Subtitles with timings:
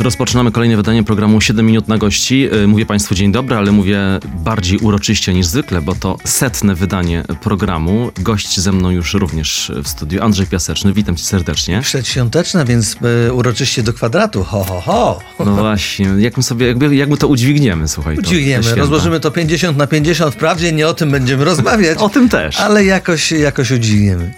[0.00, 2.40] Rozpoczynamy kolejne wydanie programu 7 minut na gości.
[2.40, 3.98] Yy, Mówię Państwu dzień dobry, ale mówię
[4.44, 8.10] bardziej uroczyście niż zwykle, bo to setne wydanie programu.
[8.20, 10.92] Gość ze mną już również w studiu, Andrzej Piaseczny.
[10.92, 11.80] Witam Cię serdecznie.
[11.82, 12.96] Przedświąteczne, więc
[13.28, 14.44] e, uroczyście do kwadratu.
[14.44, 15.18] Ho, ho, ho.
[15.38, 18.16] No właśnie, jak my sobie, jakby, jak my to udźwigniemy, słuchaj.
[18.16, 18.80] to- Udźwigniemy, święta.
[18.80, 20.34] rozłożymy to 50 na 50.
[20.34, 22.60] Wprawdzie nie o tym będziemy rozmawiać, O tym też.
[22.60, 24.32] ale jakoś, jakoś udźwigniemy.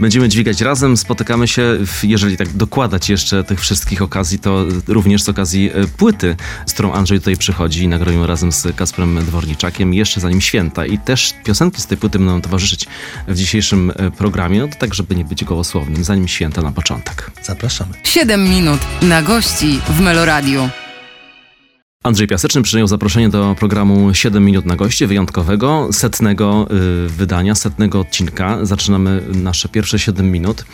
[0.00, 5.22] Będziemy dźwigać razem, spotykamy się, w, jeżeli tak dokładać jeszcze tych wszystkich okazji, to również
[5.22, 9.94] z okazji e, płyty, z którą Andrzej tutaj przychodzi i nagramy razem z Kasprem Dworniczakiem,
[9.94, 10.86] jeszcze zanim święta.
[10.86, 12.86] I też piosenki z tej płyty będą towarzyszyć
[13.28, 17.30] w dzisiejszym e, programie, no to tak, żeby nie być gołosłownym, zanim święta na początek.
[17.42, 17.94] Zapraszamy.
[18.04, 20.70] Siedem minut na gości w Meloradiu.
[22.06, 26.66] Andrzej Piaseczny przyjął zaproszenie do programu 7 minut na goście, wyjątkowego, setnego
[27.06, 28.58] y, wydania, setnego odcinka.
[28.62, 30.64] Zaczynamy nasze pierwsze 7 minut.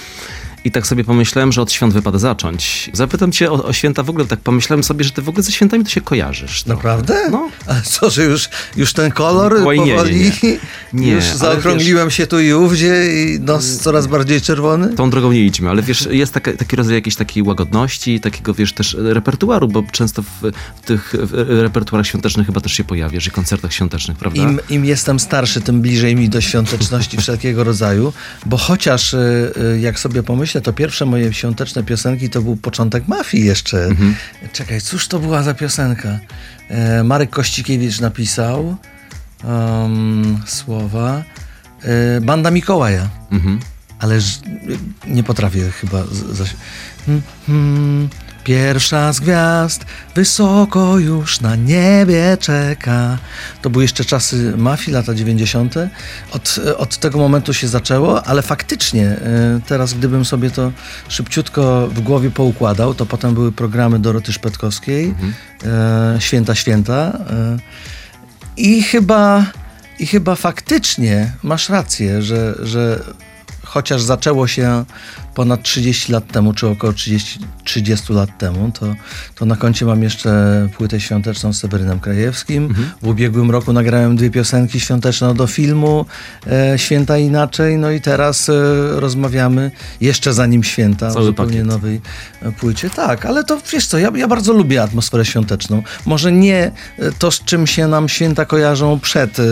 [0.65, 2.91] I tak sobie pomyślałem, że od świąt wypada zacząć.
[2.93, 5.53] Zapytam cię o, o święta w ogóle, tak pomyślałem sobie, że ty w ogóle ze
[5.53, 6.63] świętami to się kojarzysz.
[6.63, 6.77] trochę.
[6.77, 7.31] Naprawdę?
[7.31, 7.51] No.
[7.67, 10.21] Ale co, że już, już ten kolor Oj, nie, nie, powoli...
[10.21, 10.33] nie.
[10.93, 14.95] Nie, już ale zaokrągliłem się tu i ówdzie i nos coraz bardziej czerwony?
[14.95, 18.73] Tą drogą nie idźmy, ale wiesz, jest taka, taki rodzaj jakiejś takiej łagodności, takiego wiesz
[18.73, 20.53] też repertuaru, bo często w,
[20.85, 24.43] tych repertuarach świątecznych chyba też się pojawiasz i koncertach świątecznych, prawda?
[24.43, 28.13] Im, Im jestem starszy, tym bliżej mi do świąteczności wszelkiego rodzaju,
[28.47, 29.19] bo chociaż y,
[29.77, 33.85] y, jak sobie pomyślę, to pierwsze moje świąteczne piosenki to był początek mafii jeszcze.
[33.85, 34.15] Mhm.
[34.53, 36.19] Czekaj, cóż to była za piosenka?
[36.69, 38.77] E, Marek Kościkiewicz napisał
[39.45, 41.23] um, słowa.
[41.83, 43.09] E, Banda Mikołaja.
[43.31, 43.61] Mhm.
[43.99, 44.19] Ale
[45.07, 46.05] nie potrafię chyba.
[46.33, 46.57] Zaś...
[47.07, 48.09] Hmm, hmm,
[48.45, 53.19] Pierwsza z gwiazd wysoko już na niebie czeka.
[53.63, 55.75] To były jeszcze czasy mafii, lata 90.
[56.33, 60.73] Od, od tego momentu się zaczęło, ale faktycznie e, teraz, gdybym sobie to
[61.09, 65.15] szybciutko w głowie poukładał, to potem były programy Doroty Szpetkowskiej,
[65.65, 67.19] e, Święta Święta.
[67.31, 67.57] E,
[68.57, 69.47] i chyba,
[69.99, 73.01] I chyba faktycznie masz rację, że, że
[73.65, 74.85] chociaż zaczęło się
[75.35, 78.87] ponad 30 lat temu, czy około 30, 30 lat temu, to,
[79.35, 80.33] to na koncie mam jeszcze
[80.77, 82.75] płytę świąteczną z Sewerynem Krajewskim.
[83.03, 86.07] W ubiegłym roku nagrałem dwie piosenki świąteczne do filmu
[86.47, 88.53] e, Święta Inaczej, no i teraz e,
[89.01, 91.67] rozmawiamy jeszcze zanim święta Cały o zupełnie pakiet.
[91.67, 92.01] nowej
[92.43, 92.91] e, płycie.
[92.91, 95.83] Tak, ale to wiesz co, ja, ja bardzo lubię atmosferę świąteczną.
[96.07, 99.43] Może nie e, to, z czym się nam święta kojarzą przed, e,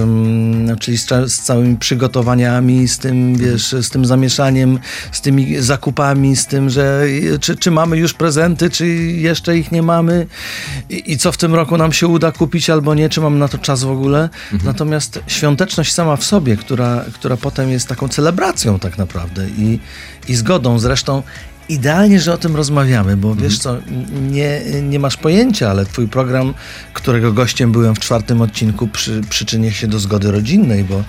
[0.00, 4.69] ym, czyli z, z całymi przygotowaniami, z tym, wiesz, z tym zamieszaniem,
[5.12, 7.04] z tymi zakupami, z tym, że
[7.40, 10.26] czy, czy mamy już prezenty, czy jeszcze ich nie mamy
[10.90, 13.48] i, i co w tym roku nam się uda kupić albo nie, czy mamy na
[13.48, 14.28] to czas w ogóle.
[14.64, 19.78] Natomiast świąteczność sama w sobie, która, która potem jest taką celebracją tak naprawdę i,
[20.28, 21.22] i zgodą zresztą.
[21.68, 23.76] Idealnie, że o tym rozmawiamy, bo wiesz co,
[24.30, 26.54] nie, nie masz pojęcia, ale twój program,
[26.92, 31.04] którego gościem byłem w czwartym odcinku, przy, przyczynia się do zgody rodzinnej, bo,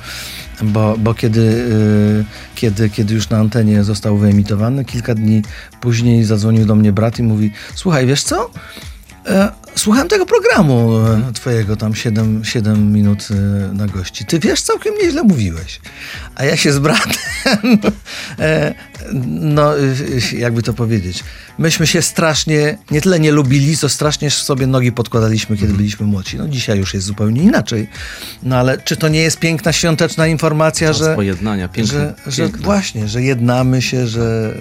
[0.62, 5.42] bo, bo kiedy, y, kiedy, kiedy już na antenie został wyemitowany, kilka dni
[5.82, 8.52] później zadzwonił do mnie brat i mówi, słuchaj, wiesz co,
[9.28, 13.34] E, Słuchałem tego programu e, twojego, tam 7, 7 minut e,
[13.74, 14.26] na gości.
[14.26, 15.82] Ty wiesz, całkiem nieźle mówiłeś.
[16.36, 17.12] A ja się z bratem,
[19.26, 19.82] no e,
[20.38, 21.24] jakby to powiedzieć,
[21.58, 26.38] myśmy się strasznie, nie tyle nie lubili, co strasznie sobie nogi podkładaliśmy, kiedy byliśmy młodzi.
[26.38, 27.88] No dzisiaj już jest zupełnie inaczej.
[28.44, 31.16] No ale czy to nie jest piękna, świąteczna informacja, Czas że...
[31.16, 32.64] pojednania, piękne, że, że piękne.
[32.64, 34.54] właśnie, że jednamy się, że,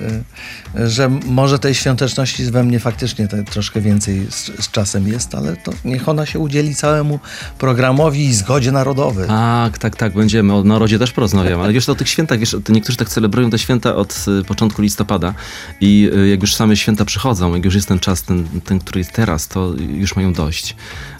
[0.76, 5.56] e, że może tej świąteczności we mnie faktycznie troszkę więcej z, z czasem jest, ale
[5.56, 7.20] to niech ona się udzieli całemu
[7.58, 9.28] programowi i zgodzie narodowej.
[9.28, 10.54] Tak, tak, tak, będziemy.
[10.54, 11.62] O narodzie też porozmawiamy.
[11.62, 15.34] Ale wiesz, o tych świętach, wiesz, niektórzy tak celebrują te święta od y, początku listopada
[15.80, 19.00] i y, jak już same święta przychodzą, jak już jest ten czas, ten, ten, który
[19.00, 20.76] jest teraz, to już mają dość.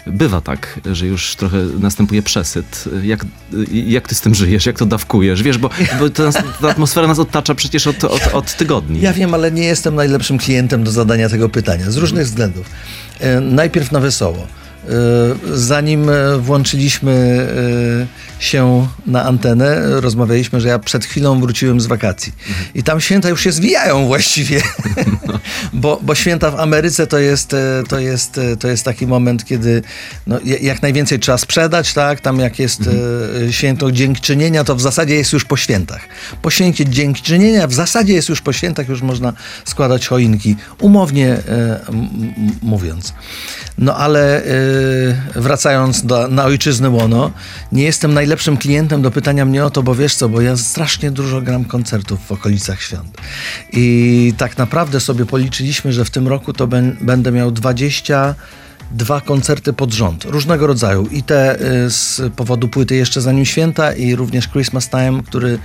[0.07, 2.85] Bywa tak, że już trochę następuje przesyt.
[3.03, 4.65] Jak, y, jak ty z tym żyjesz?
[4.65, 5.43] Jak to dawkujesz?
[5.43, 5.69] Wiesz, bo,
[5.99, 6.31] bo ta,
[6.61, 9.01] ta atmosfera nas otacza przecież od, od, od tygodni.
[9.01, 12.69] Ja wiem, ale nie jestem najlepszym klientem do zadania tego pytania z różnych względów.
[13.19, 14.37] E, najpierw na wesoło.
[14.37, 17.47] E, Zanim e, włączyliśmy
[18.41, 22.33] się na antenę, rozmawialiśmy, że ja przed chwilą wróciłem z wakacji.
[22.75, 24.61] I tam święta już się zwijają właściwie.
[25.73, 29.45] bo, bo święta w Ameryce to jest, e, to jest, e, to jest taki moment,
[29.45, 29.81] kiedy
[30.27, 32.21] no, ja- jak najwięcej trzeba sprzedać, tak?
[32.21, 32.81] Tam jak jest
[33.47, 36.01] e, święto dziękczynienia, to w zasadzie jest już po świętach.
[36.41, 39.33] Po święcie dziękczynienia w zasadzie jest już po świętach, już można
[39.65, 40.55] składać choinki.
[40.79, 41.37] Umownie
[42.61, 43.13] mówiąc.
[43.77, 44.41] No ale
[45.35, 47.31] wracając do, na ojczyznę łono,
[47.71, 51.11] nie jestem najlepszym klientem do pytania mnie o to, bo wiesz co, bo ja strasznie
[51.11, 53.17] dużo gram koncertów w okolicach świąt.
[53.73, 58.35] I tak naprawdę sobie policzyliśmy, że w tym roku to ben, będę miał 20
[58.93, 61.07] dwa koncerty pod rząd, różnego rodzaju.
[61.11, 65.59] I te y, z powodu płyty jeszcze zanim święta i również Christmas Time, który,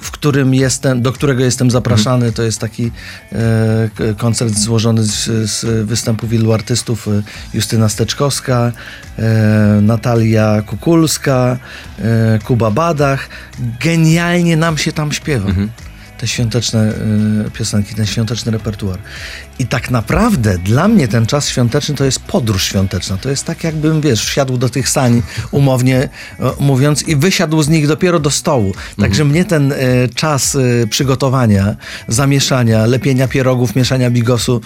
[0.00, 2.32] w którym jestem, do którego jestem zapraszany.
[2.32, 2.90] To jest taki
[3.32, 7.08] e, koncert złożony z, z występu wielu artystów.
[7.08, 7.22] y,
[7.54, 8.72] Justyna Steczkowska,
[9.18, 11.58] e, Natalia Kukulska,
[11.98, 13.28] e, Kuba Badach.
[13.80, 15.48] Genialnie nam się tam śpiewa
[16.22, 16.92] te świąteczne
[17.46, 18.98] y, piosenki, ten świąteczny repertuar.
[19.58, 23.16] I tak naprawdę dla mnie ten czas świąteczny to jest podróż świąteczna.
[23.16, 26.08] To jest tak, jakbym, wiesz, wsiadł do tych sań, umownie
[26.60, 28.74] mówiąc, i wysiadł z nich dopiero do stołu.
[29.00, 29.76] Także mnie ten e,
[30.14, 31.76] czas e, przygotowania,
[32.08, 34.60] zamieszania, lepienia pierogów, mieszania bigosu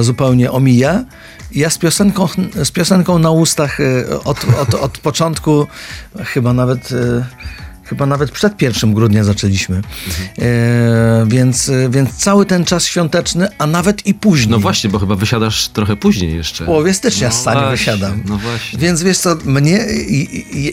[0.00, 1.04] zupełnie omija.
[1.52, 2.28] Ja z piosenką,
[2.64, 3.78] z piosenką na ustach
[4.24, 5.66] od, od, od początku,
[6.24, 6.94] chyba nawet...
[7.90, 9.82] Chyba nawet przed 1 grudnia zaczęliśmy.
[10.38, 14.50] E, więc, więc cały ten czas świąteczny, a nawet i później.
[14.50, 16.64] No właśnie, bo chyba wysiadasz trochę później jeszcze.
[16.64, 18.22] W połowie stycznia No z sali właśnie, wysiadam.
[18.26, 18.78] No właśnie.
[18.78, 19.86] Więc wiesz co, mnie,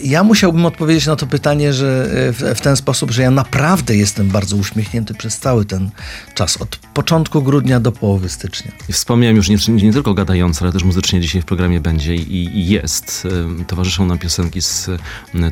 [0.03, 3.95] ja musiałbym odpowiedzieć na to pytanie, że e, w, w ten sposób, że ja naprawdę
[3.95, 5.89] jestem bardzo uśmiechnięty przez cały ten
[6.35, 8.71] czas, od początku grudnia do połowy stycznia.
[8.91, 12.67] Wspomniałem już nie, nie tylko gadająco, ale też muzycznie dzisiaj w programie będzie i, i
[12.67, 13.27] jest.
[13.67, 14.89] Towarzyszą nam piosenki z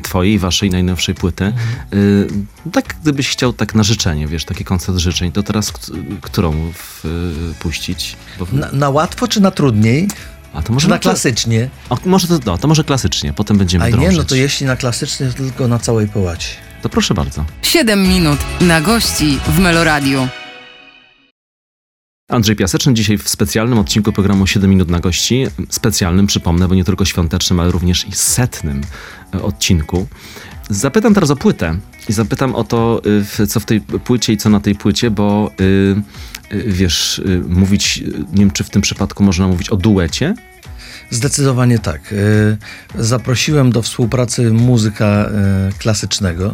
[0.02, 1.52] twojej, waszej najnowszej płyty.
[1.94, 2.28] Y,
[2.72, 5.72] Tak gdybyś chciał tak na życzenie, wiesz, taki koncert życzeń, to teraz
[6.20, 8.16] którą w, y, puścić?
[8.38, 10.08] Bo, Na, na łatwo czy na trudniej?
[10.54, 11.68] a to może Czy na klasycznie?
[11.90, 14.10] O, może to, no, to może klasycznie, potem będziemy A drążyć.
[14.12, 16.48] nie, no to jeśli na klasycznie, to tylko na całej połaci.
[16.82, 17.44] To proszę bardzo.
[17.62, 20.28] 7 minut na gości w Meloradiu.
[22.30, 25.46] Andrzej Piaseczny dzisiaj w specjalnym odcinku programu 7 minut na gości.
[25.70, 28.80] Specjalnym, przypomnę, bo nie tylko świątecznym, ale również i setnym
[29.34, 30.06] e, odcinku.
[30.70, 31.76] Zapytam teraz o płytę
[32.08, 33.02] i zapytam o to,
[33.40, 35.64] y, co w tej płycie i co na tej płycie, bo y,
[36.52, 38.02] y, wiesz, mówić,
[38.32, 40.34] nie wiem, czy w tym przypadku można mówić o duecie?
[41.10, 42.14] Zdecydowanie tak.
[42.98, 45.30] Zaprosiłem do współpracy muzyka
[45.78, 46.52] klasycznego.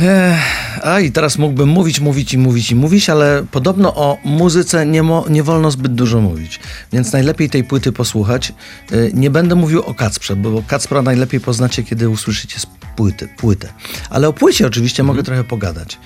[0.00, 4.86] Ech, A i teraz mógłbym mówić, mówić i mówić i mówić, ale podobno o muzyce
[4.86, 6.60] nie, mo, nie wolno zbyt dużo mówić.
[6.92, 8.52] Więc najlepiej tej płyty posłuchać.
[8.92, 12.58] Y, Nie będę mówił o Kacprze, bo Kacpra najlepiej poznacie, kiedy usłyszycie
[12.96, 13.68] płyty, płytę.
[14.10, 15.98] Ale o płycie oczywiście mogę trochę pogadać.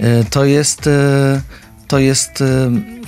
[0.00, 0.90] Y, To jest, y,
[1.88, 2.44] to jest,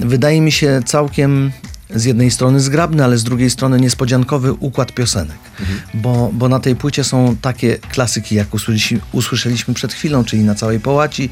[0.00, 1.52] wydaje mi się, całkiem
[1.90, 5.38] z jednej strony zgrabny, ale z drugiej strony niespodziankowy układ piosenek.
[5.94, 10.54] Bo, bo na tej płycie są takie klasyki, jak usłyszeliśmy, usłyszeliśmy przed chwilą, czyli na
[10.54, 11.30] całej połaci.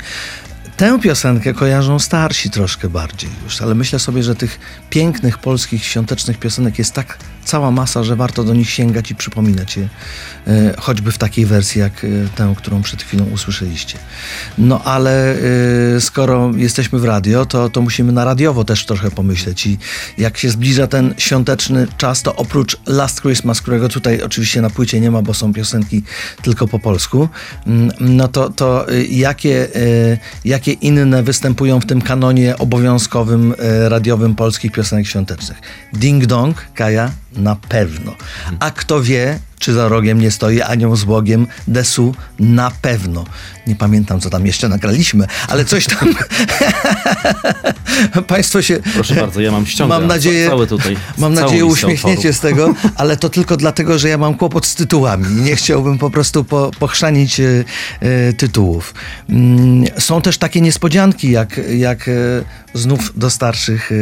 [0.76, 4.58] Tę piosenkę kojarzą starsi troszkę bardziej już, ale myślę sobie, że tych
[4.90, 9.76] pięknych polskich świątecznych piosenek jest tak cała masa, że warto do nich sięgać i przypominać
[9.76, 9.88] je,
[10.46, 13.98] e, choćby w takiej wersji jak e, tę, którą przed chwilą usłyszeliście.
[14.58, 15.36] No ale
[15.96, 19.78] e, skoro jesteśmy w radio, to, to musimy na radiowo też trochę pomyśleć i
[20.18, 25.00] jak się zbliża ten świąteczny czas, to oprócz Last Christmas, którego tutaj oczywiście na płycie
[25.00, 26.02] nie ma, bo są piosenki
[26.42, 27.28] tylko po polsku,
[27.66, 29.68] mm, no to, to jakie,
[30.44, 33.54] jakie inne występują w tym kanonie obowiązkowym
[33.88, 35.58] radiowym polskich piosenek świątecznych?
[35.92, 38.14] Ding Dong, Kaja, na pewno.
[38.60, 43.24] A kto wie, czy za rogiem nie stoi anioł z Bogiem, Desu, na pewno.
[43.66, 46.14] Nie pamiętam, co tam jeszcze nagraliśmy, ale coś tam...
[48.26, 48.78] Państwo się...
[48.94, 49.94] Proszę bardzo, ja mam ściągę.
[49.94, 54.18] Mam nadzieję, Cały tutaj, mam nadzieję uśmiechniecie z tego, ale to tylko dlatego, że ja
[54.18, 57.64] mam kłopot z tytułami nie chciałbym po prostu po, pochrzanić e,
[58.00, 58.94] e, tytułów.
[59.28, 62.12] Mm, są też takie niespodzianki, jak, jak e,
[62.74, 63.94] znów do starszych e,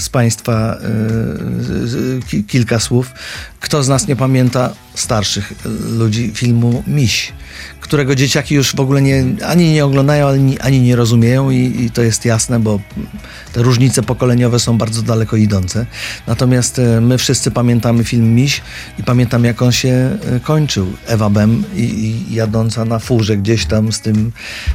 [0.00, 0.78] z Państwa
[2.48, 3.12] kilka słów.
[3.60, 4.29] Kto z nas nie pamięta
[4.94, 5.68] starszych e,
[5.98, 7.32] ludzi filmu Miś,
[7.80, 11.90] którego dzieciaki już w ogóle nie, ani nie oglądają, ani, ani nie rozumieją i, i
[11.90, 12.80] to jest jasne, bo
[13.52, 15.86] te różnice pokoleniowe są bardzo daleko idące.
[16.26, 18.60] Natomiast e, my wszyscy pamiętamy film Miś
[18.98, 20.86] i pamiętam jak on się e, kończył.
[21.06, 24.32] Ewa Bem i, i jadąca na furze gdzieś tam z tym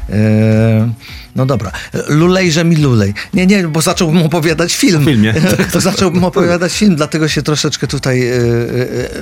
[0.10, 0.90] e,
[1.36, 1.72] no dobra,
[2.08, 3.14] lulejże mi lulej.
[3.34, 5.02] Nie, nie, bo zacząłbym opowiadać film.
[5.02, 5.34] O filmie.
[5.72, 8.40] To zacząłbym opowiadać film, dlatego się troszeczkę tutaj e, e,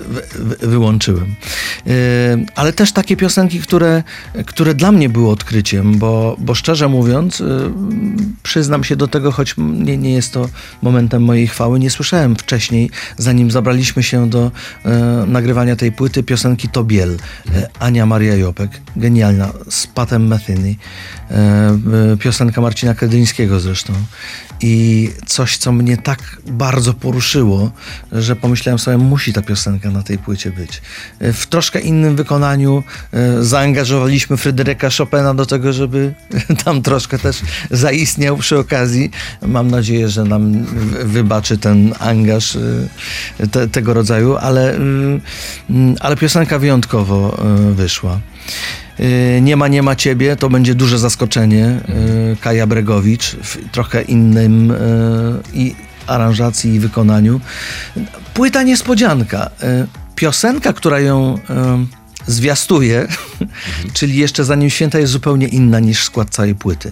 [0.08, 1.36] wy- wy- wyłączyłem.
[1.86, 1.93] Yy,
[2.55, 4.03] ale też takie piosenki, które,
[4.46, 7.43] które dla mnie były odkryciem, bo, bo szczerze mówiąc,
[8.43, 10.50] przyznam się do tego, choć nie, nie jest to
[10.82, 14.51] momentem mojej chwały, nie słyszałem wcześniej, zanim zabraliśmy się do
[15.27, 20.75] nagrywania tej płyty, piosenki To Biel, yy, Ania Maria Jopek, genialna, z Patem Metheny,
[22.19, 23.93] piosenka Marcina Kredyńskiego zresztą.
[24.62, 27.72] I coś, co mnie tak bardzo poruszyło,
[28.12, 30.81] że pomyślałem sobie, musi ta piosenka na tej płycie być.
[31.22, 32.83] W troszkę innym wykonaniu
[33.13, 36.13] e, zaangażowaliśmy Fryderyka Chopina do tego, żeby
[36.65, 37.41] tam troszkę też
[37.72, 39.12] zaistniał przy okazji.
[39.41, 40.65] Mam nadzieję, że nam
[41.03, 42.57] wybaczy ten angaż
[43.51, 45.22] te, tego rodzaju, ale, mm,
[46.00, 47.38] ale piosenka wyjątkowo
[47.72, 48.19] wyszła.
[49.00, 51.79] Y, Nie ma, nie ma ciebie, to będzie duże zaskoczenie.
[52.33, 54.75] Y, Kaja Bregowicz w trochę innym y,
[55.53, 55.75] i
[56.07, 57.41] aranżacji i wykonaniu.
[58.33, 59.50] Płyta niespodzianka.
[60.15, 61.38] Piosenka, która ją
[62.27, 63.08] zwiastuje,
[63.98, 66.92] czyli jeszcze zanim święta jest zupełnie inna niż skład całej płyty.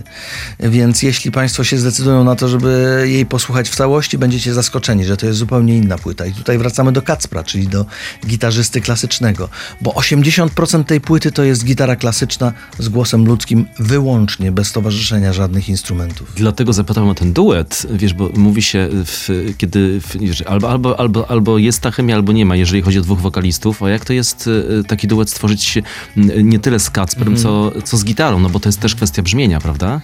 [0.60, 5.18] Więc jeśli Państwo się zdecydują na to, żeby jej posłuchać w całości, będziecie zaskoczeni, że
[5.18, 6.26] to jest zupełnie inna płyta.
[6.26, 7.86] I tutaj wracamy do Kacpra, czyli do
[8.28, 9.50] gitarzysty klasycznego,
[9.82, 15.70] bo 80% tej płyty to jest gitara klasyczna z głosem ludzkim wyłącznie, bez towarzyszenia żadnych
[15.70, 16.32] instrumentów.
[16.36, 20.16] Dlatego zapytałem o ten duet, wiesz, bo mówi się, w, kiedy w,
[20.48, 23.84] albo, albo, albo, albo jest ta chemia, albo nie ma, jeżeli chodzi o dwóch wokalistów,
[23.84, 27.98] a jak to jest e, taki duet stworzyć m, nie tyle z Kacprem, co, co
[27.98, 30.02] z gitarą, no bo to jest też kwestia brzmienia, prawda?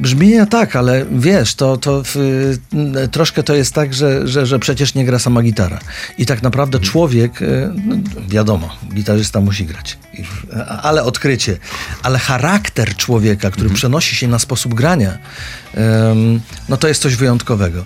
[0.00, 4.58] Brzmienia tak, ale wiesz, to, to w, y, troszkę to jest tak, że, że, że
[4.58, 5.78] przecież nie gra sama gitara.
[6.18, 7.96] I tak naprawdę człowiek, y, no,
[8.28, 9.98] wiadomo, gitarzysta musi grać,
[10.82, 11.56] ale odkrycie,
[12.02, 15.18] ale charakter człowieka, który przenosi się na sposób grania,
[16.68, 17.84] no to jest coś wyjątkowego.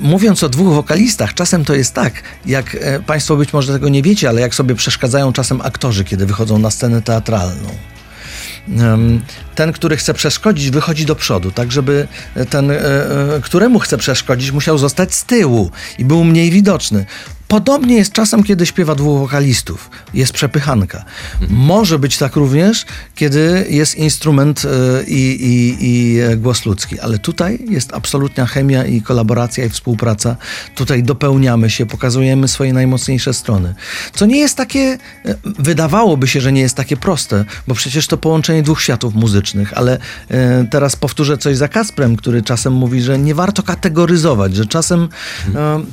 [0.00, 4.02] Mówiąc o dwóch wokalistach, czasem to jest tak, jak e, Państwo być może tego nie
[4.02, 7.68] wiecie, ale jak sobie przeszkadzają czasem aktorzy, kiedy wychodzą na scenę teatralną.
[9.54, 12.08] Ten, który chce przeszkodzić, wychodzi do przodu, tak żeby
[12.50, 17.06] ten, e, e, któremu chce przeszkodzić, musiał zostać z tyłu i był mniej widoczny.
[17.48, 19.90] Podobnie jest czasem, kiedy śpiewa dwóch wokalistów.
[20.14, 21.04] Jest przepychanka.
[21.48, 27.18] Może być tak również, kiedy jest instrument e, i, i, i e, głos ludzki, ale
[27.18, 30.36] tutaj jest absolutna chemia i kolaboracja i współpraca.
[30.74, 33.74] Tutaj dopełniamy się, pokazujemy swoje najmocniejsze strony.
[34.12, 34.98] Co nie jest takie, e,
[35.44, 39.98] wydawałoby się, że nie jest takie proste, bo przecież to połączenie dwóch światów muzycznych, ale
[40.70, 45.08] teraz powtórzę coś za Kasprem, który czasem mówi, że nie warto kategoryzować, że czasem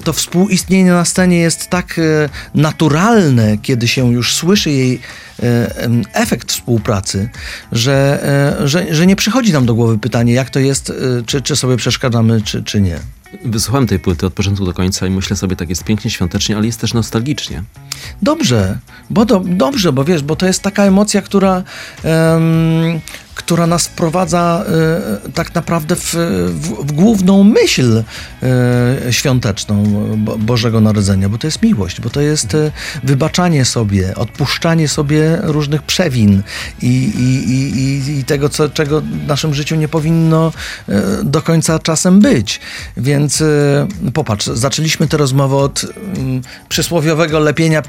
[0.03, 5.00] to współistnienie na scenie jest tak e, naturalne, kiedy się już słyszy jej
[5.44, 5.72] e,
[6.14, 7.30] efekt współpracy,
[7.72, 8.20] że,
[8.62, 10.94] e, że, że nie przychodzi nam do głowy pytanie, jak to jest,
[11.25, 13.00] czy, czy sobie przeszkadzamy, czy, czy nie.
[13.46, 16.66] Wysłuchałem tej płyty od początku do końca i myślę sobie, tak jest pięknie, świątecznie, ale
[16.66, 17.64] jest też nostalgicznie.
[18.22, 18.78] Dobrze,
[19.10, 21.64] bo do, dobrze, bo wiesz, bo to jest taka emocja, która,
[22.04, 23.00] em,
[23.46, 24.64] która nas wprowadza
[25.25, 26.14] e, tak naprawdę w,
[26.50, 28.04] w, w główną myśl
[28.44, 29.84] e, świąteczną
[30.18, 32.72] Bo, Bożego Narodzenia, bo to jest miłość, bo to jest e,
[33.04, 36.44] wybaczanie sobie, odpuszczanie sobie różnych przewin
[36.82, 40.52] i, i, i, i- tego, co, czego w naszym życiu nie powinno
[40.90, 42.60] e, do końca czasem być.
[42.98, 45.86] Więc e, popatrz, zaczęliśmy tę rozmowę od
[46.18, 47.82] mm, przysłowiowego lepienia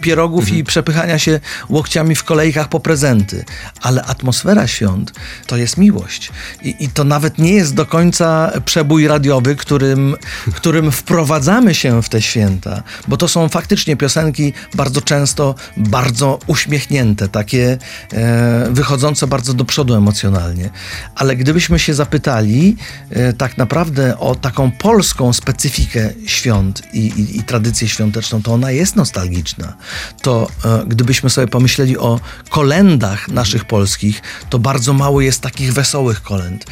[0.00, 3.44] pierogów i przepychania się łokciami w kolejkach po prezenty.
[3.80, 5.12] Ale atmosfera świąt
[5.46, 6.30] to jest miłość.
[6.62, 10.16] I, I to nawet nie jest do końca przebój radiowy, którym,
[10.54, 17.28] którym wprowadzamy się w te święta, bo to są faktycznie piosenki bardzo często bardzo uśmiechnięte,
[17.28, 17.78] takie
[18.12, 20.70] e, wychodzące bardzo do przodu emocjonalnie.
[21.14, 22.76] Ale gdybyśmy się zapytali
[23.10, 28.70] e, tak naprawdę o taką polską specyfikę świąt i, i, i tradycję świąteczną, to ona
[28.70, 29.76] jest nostalgiczna.
[30.22, 36.22] To e, gdybyśmy sobie pomyśleli o kolendach naszych polskich, to bardzo mało jest takich wesołych
[36.22, 36.64] kolęd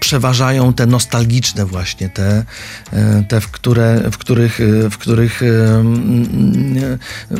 [0.00, 2.44] przeważają te nostalgiczne właśnie, te,
[2.92, 5.40] e, te w, które, w których, e, w których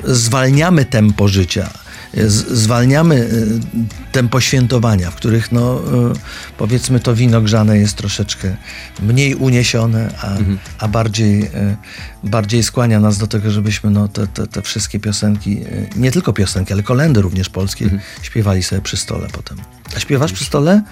[0.04, 1.70] zwalniamy tempo życia,
[2.26, 6.12] zwalniamy e, tempo świętowania, w których no, e,
[6.58, 8.56] powiedzmy to wino grzane jest troszeczkę
[9.02, 10.36] mniej uniesione, a,
[10.84, 11.76] a bardziej, e,
[12.24, 15.60] bardziej skłania nas do tego, żebyśmy no, te, te, te wszystkie piosenki,
[15.96, 17.90] nie tylko piosenki, ale kolendy również polskie,
[18.22, 19.58] śpiewali sobie przy stole potem.
[19.96, 20.82] A śpiewasz przy stole?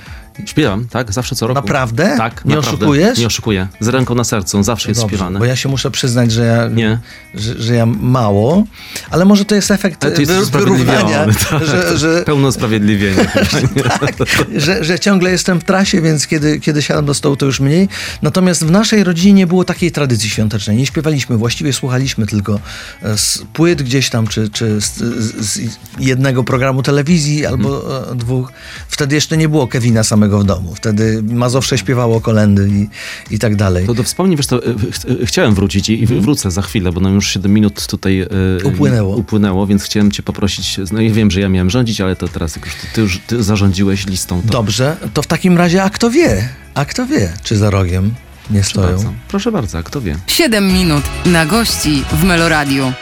[0.46, 1.12] Śpiewam, tak?
[1.12, 1.60] Zawsze co roku.
[1.60, 2.14] Naprawdę?
[2.18, 2.78] Tak, Nie naprawdę.
[2.78, 3.18] oszukujesz?
[3.18, 3.68] Nie oszukuję.
[3.80, 5.38] Z ręką na sercu, zawsze jest Dobrze, śpiewane.
[5.38, 6.98] Bo ja się muszę przyznać, że ja, Nie.
[7.34, 8.64] Że, że ja mało,
[9.10, 11.64] ale może to jest efekt Ale to jest wy, wyrównania, tak.
[11.64, 13.24] że, że, Pełno usprawiedliwienie.
[14.00, 14.14] tak,
[14.56, 17.88] że, że ciągle jestem w trasie, więc kiedy, kiedy siadam do stołu, to już mniej.
[18.22, 20.76] Natomiast w naszej rodzinie nie było takiej tradycji świątecznej.
[20.76, 22.60] Nie śpiewaliśmy, właściwie słuchaliśmy tylko
[23.02, 25.60] e, z płyt gdzieś tam, czy, czy z, z, z
[25.98, 28.12] jednego programu telewizji albo Mhm.
[28.12, 28.52] e, dwóch.
[28.88, 30.74] Wtedy jeszcze nie było Kevina samego w domu.
[30.74, 32.88] Wtedy Mazowsze śpiewało kolendy i,
[33.34, 33.86] i tak dalej.
[33.86, 37.00] To do wspomnień, wiesz, to e, ch- chciałem wrócić i i wrócę za chwilę, bo
[37.00, 38.28] nam już 7 minut tutaj e,
[38.64, 39.16] Upłynęło.
[39.16, 42.56] upłynęło, więc chciałem cię poprosić, no i wiem, że ja miałem rządzić, ale to teraz
[42.56, 45.90] jak już ty, ty już ty zarządziłeś listą, to Dobrze, to w takim razie, a
[45.90, 46.48] kto wie?
[46.74, 48.14] A kto wie, czy za rogiem
[48.50, 48.86] nie proszę stoją?
[48.88, 49.12] bardzo.
[49.28, 50.16] Proszę bardzo, a kto wie.
[50.26, 52.92] 7 minut na gości w Meloradiu.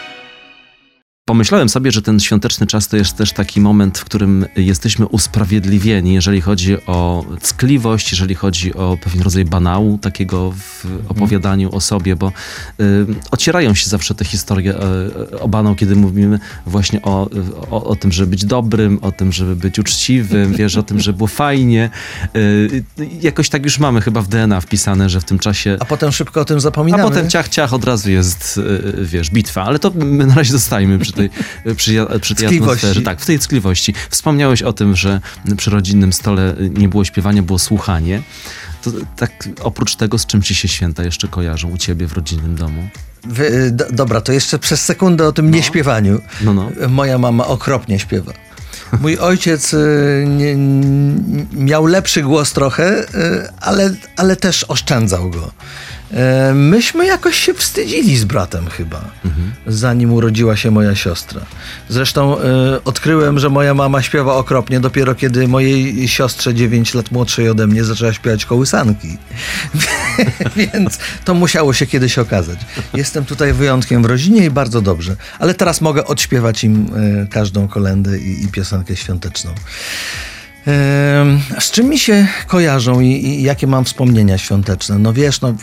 [1.33, 6.15] Pomyślałem sobie, że ten świąteczny czas to jest też taki moment, w którym jesteśmy usprawiedliwieni,
[6.15, 12.17] jeżeli chodzi o ckliwość, jeżeli chodzi o pewien rodzaj banału takiego w opowiadaniu o sobie,
[12.17, 12.33] bo
[12.81, 14.75] y, ocierają się zawsze te historie
[15.33, 17.31] y, o banał, kiedy mówimy właśnie o,
[17.71, 21.17] o, o tym, żeby być dobrym, o tym, żeby być uczciwym, wiesz, o tym, żeby
[21.17, 21.91] było fajnie.
[22.37, 22.85] Y,
[23.23, 25.77] jakoś tak już mamy chyba w DNA wpisane, że w tym czasie...
[25.81, 27.03] A potem szybko o tym A zapominamy.
[27.03, 29.63] potem ciach, ciach od razu jest, y, wiesz, bitwa.
[29.63, 31.22] Ale to my na razie zostajemy przy tej,
[31.77, 32.73] przy, ja- przy tej Ckliwości.
[32.87, 33.03] atmosferze.
[33.03, 33.95] Tak, w tej ckliwości.
[34.11, 35.21] Wspomniałeś o tym, że
[35.57, 38.23] przy rodzinnym stole nie było śpiewania, było słuchanie.
[38.83, 42.55] To tak oprócz tego, z czym ci się święta jeszcze kojarzą u ciebie w rodzinnym
[42.57, 42.89] domu?
[43.25, 46.21] Wy, y, do, dobra, to jeszcze przez sekundę o tym nieśpiewaniu.
[46.41, 46.71] No, no.
[46.89, 48.33] Moja mama okropnie śpiewa.
[49.01, 50.57] Mój ojciec y, nie,
[51.53, 55.53] miał lepszy głos trochę, y, ale, ale też oszczędzał go.
[56.13, 59.01] Y, Myśmy jakoś się wstydzili z bratem chyba,
[59.67, 61.41] zanim urodziła się moja siostra.
[61.89, 62.43] Zresztą y,
[62.85, 67.85] odkryłem, że moja mama śpiewa okropnie dopiero kiedy mojej siostrze 9 lat młodszej ode mnie
[67.85, 69.19] zaczęła śpiewać kołysanki.
[70.57, 72.59] Więc to musiało się kiedyś okazać.
[72.95, 75.17] Jestem tutaj wyjątkiem w rodzinie i bardzo dobrze.
[75.39, 79.55] Ale teraz mogę odśpiewać im y, każdą kolendę i, i piosenkę świąteczną.
[81.61, 84.99] Z czym mi się kojarzą i, i jakie mam wspomnienia świąteczne?
[84.99, 85.55] No wiesz, no,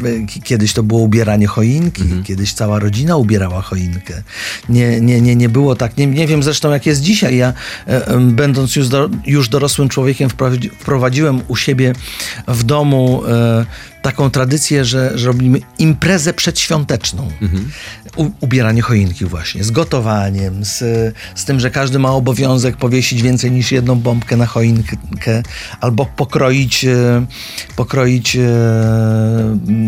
[0.43, 4.23] kiedyś to było ubieranie choinki, kiedyś cała rodzina ubierała choinkę.
[4.69, 7.37] Nie, nie, nie, nie było tak, nie, nie wiem zresztą jak jest dzisiaj.
[7.37, 7.53] Ja
[7.85, 11.93] e, będąc już, do, już dorosłym człowiekiem wprowadzi, wprowadziłem u siebie
[12.47, 13.65] w domu e,
[14.11, 17.31] taką tradycję, że, że robimy imprezę przedświąteczną.
[18.15, 20.77] U, ubieranie choinki właśnie, z gotowaniem, z,
[21.35, 25.43] z tym, że każdy ma obowiązek powiesić więcej niż jedną bombkę na choinkę,
[25.81, 27.25] albo pokroić, e,
[27.75, 28.39] pokroić e,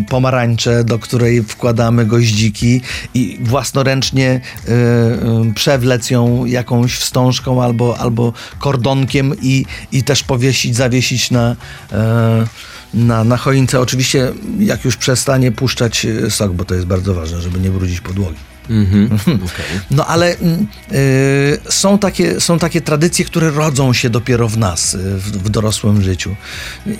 [0.08, 2.80] pomarańczę, do której wkładamy goździki
[3.14, 11.30] i własnoręcznie e, przewlec ją jakąś wstążką albo, albo kordonkiem i, i też powiesić, zawiesić
[11.30, 11.56] na,
[11.92, 13.80] e, na, na choince.
[13.80, 18.00] Oczywiście jak już przestanie puszczać e, sok, bo to jest bardzo ważne, żeby nie brudzić
[18.00, 18.38] podłogi.
[18.70, 19.18] Mhm.
[19.26, 19.80] Okej.
[19.90, 24.94] No ale mm, y, są, takie, są takie tradycje, które rodzą się dopiero w nas,
[24.94, 26.36] y, w, w dorosłym życiu.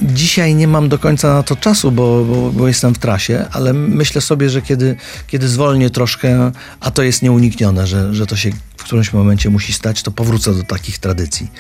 [0.02, 3.72] Dzisiaj nie mam do końca na to czasu, bo, bo, bo jestem w trasie, ale
[3.72, 8.50] myślę sobie, że kiedy, kiedy zwolnię troszkę, a to jest nieuniknione, że, że to się
[8.82, 11.50] w którymś momencie musi stać, to powrócę do takich tradycji.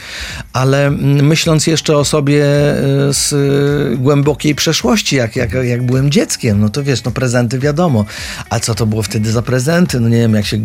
[0.52, 6.10] Ale mm, myśląc jeszcze o sobie y, z y, głębokiej przeszłości, jak, jak, jak byłem
[6.10, 8.04] dzieckiem, no to wiesz, no prezenty wiadomo.
[8.50, 10.00] A co to było wtedy za prezenty?
[10.00, 10.58] No nie wiem, jak się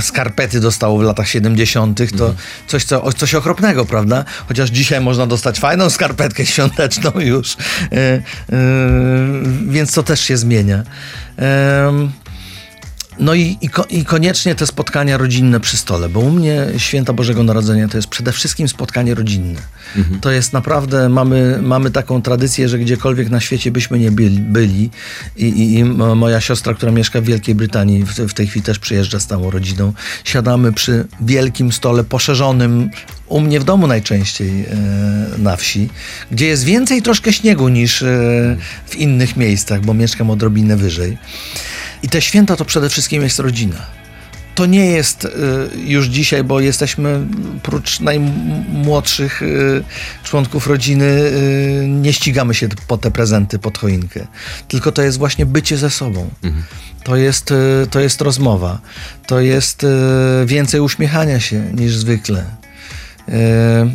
[0.00, 2.34] skarpety dostało w latach 70., to
[2.66, 4.24] coś, co, coś okropnego, prawda?
[4.48, 7.52] Chociaż dzisiaj można dostać fajną skarpetkę świąteczną już.
[7.52, 8.22] Y, y,
[9.68, 10.82] więc to też się zmienia.
[11.36, 12.12] Em,
[13.18, 17.12] no i, i, ko, i koniecznie te spotkania rodzinne przy stole, bo u mnie święta
[17.12, 19.60] Bożego Narodzenia to jest przede wszystkim spotkanie rodzinne.
[20.20, 24.90] To jest naprawdę, mamy, mamy taką tradycję, że gdziekolwiek na świecie byśmy nie byli, byli
[25.36, 28.62] i, i, i mo- moja siostra, która mieszka w Wielkiej Brytanii, w, w tej chwili
[28.62, 29.92] też przyjeżdża z całą rodziną,
[30.24, 32.90] siadamy przy wielkim stole poszerzonym,
[33.28, 34.76] u mnie w domu najczęściej e,
[35.38, 35.88] na wsi,
[36.30, 38.06] gdzie jest więcej troszkę śniegu niż e,
[38.86, 41.18] w innych miejscach, bo mieszkam odrobinę wyżej.
[42.02, 43.86] I te święta to przede wszystkim jest rodzina.
[44.54, 45.28] To nie jest y,
[45.84, 47.26] już dzisiaj, bo jesteśmy
[47.62, 49.84] prócz najmłodszych y,
[50.24, 54.26] członków rodziny, y, nie ścigamy się po te prezenty pod choinkę.
[54.68, 56.30] Tylko to jest właśnie bycie ze sobą.
[57.04, 57.54] To jest,
[57.90, 58.80] to jest rozmowa.
[59.26, 59.86] To jest
[60.46, 62.61] więcej uśmiechania się niż zwykle.
[63.32, 63.38] Yy,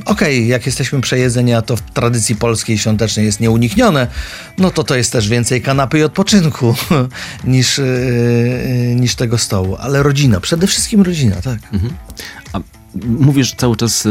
[0.06, 4.08] Okej, jak jesteśmy przejedzeni, a to w tradycji polskiej świątecznej jest nieuniknione,
[4.58, 6.76] no to to jest też więcej kanapy i odpoczynku
[7.44, 9.78] niż, yy, niż tego stołu.
[9.80, 11.60] Ale rodzina, przede wszystkim rodzina, tak.
[12.37, 12.37] A
[13.06, 14.10] mówisz cały czas y,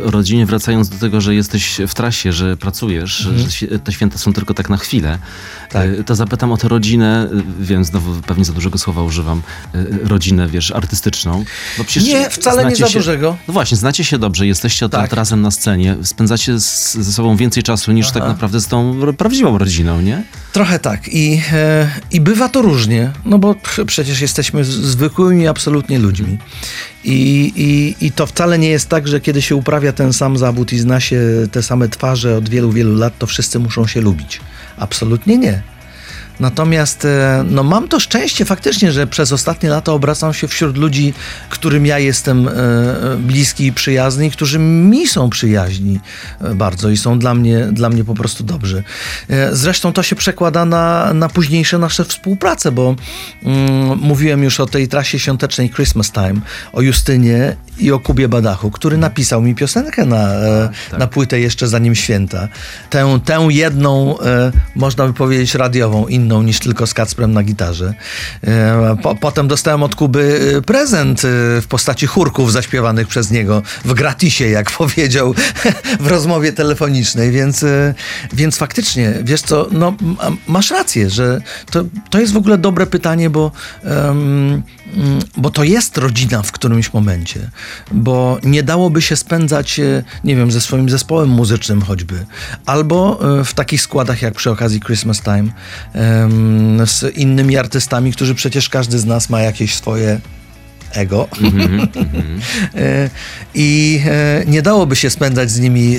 [0.00, 3.92] y, o rodzinie, wracając do tego, że jesteś w trasie, że pracujesz, że świ- te
[3.92, 5.18] święta są tylko tak na chwilę.
[5.70, 5.88] Tak.
[5.88, 7.28] Y, To zapytam o tę rodzinę,
[7.60, 9.42] wiem, znowu pewnie za dużego słowa używam,
[10.04, 11.44] rodzinę, wiesz, artystyczną.
[12.04, 13.36] Nie, wcale nie za dużego.
[13.48, 15.00] No właśnie, znacie się dobrze, jesteście od Tak.
[15.00, 18.32] lat razem na scenie, spędzacie z, ze sobą więcej czasu niż tak Aha.
[18.32, 20.22] naprawdę z tą prawdziwą rodziną, nie?
[20.54, 21.08] Trochę tak.
[21.08, 26.38] I, e, I bywa to różnie, no bo pr- przecież jesteśmy zwykłymi absolutnie ludźmi.
[27.04, 30.72] I, i, I to wcale nie jest tak, że kiedy się uprawia ten sam zawód
[30.72, 31.20] i zna się
[31.52, 34.40] te same twarze od wielu, wielu lat, to wszyscy muszą się lubić.
[34.76, 35.62] Absolutnie nie.
[36.40, 41.14] Natomiast e, no, mam to szczęście faktycznie, że przez ostatnie lata obracam się wśród ludzi,
[41.48, 42.52] którym ja jestem e,
[43.18, 46.00] bliski i przyjazny, i którzy mi są przyjaźni
[46.40, 48.82] e, bardzo i są dla mnie, dla mnie po prostu dobrzy.
[49.52, 52.94] Zresztą to się przekłada na, na późniejsze nasze współprace, bo
[53.42, 56.40] mm, mówiłem już o tej trasie świątecznej Christmas Time,
[56.72, 61.00] o Justynie i o Kubie Badachu, który napisał mi piosenkę na, e, tak.
[61.00, 62.48] na płytę jeszcze zanim święta.
[62.90, 64.16] Tę, tę jedną,
[64.76, 67.94] można by powiedzieć, radiową, inną niż tylko z Kacprem na gitarze.
[68.46, 71.28] E, po, potem dostałem od Kuby e, prezent e,
[71.60, 75.34] w postaci chórków zaśpiewanych przez niego w gratisie, jak powiedział
[76.00, 77.64] w rozmowie telefonicznej, więc,
[78.32, 82.86] więc faktycznie, wiesz co, no, ma- masz rację, że to, to jest w ogóle dobre
[82.86, 83.50] pytanie, bo,
[83.84, 84.62] mm,
[85.36, 87.50] bo to jest rodzina w którymś momencie,
[87.92, 92.26] bo nie dałoby się spędzać, e, nie wiem, ze swoim zespołem muzycznym choćby,
[92.66, 95.48] albo e, w takich składach jak przy okazji Christmas Time
[96.86, 100.20] z innymi artystami, którzy przecież każdy z nas ma jakieś swoje
[100.92, 101.28] ego.
[102.74, 103.10] E,
[103.54, 105.98] I e, nie dałoby się spędzać z nimi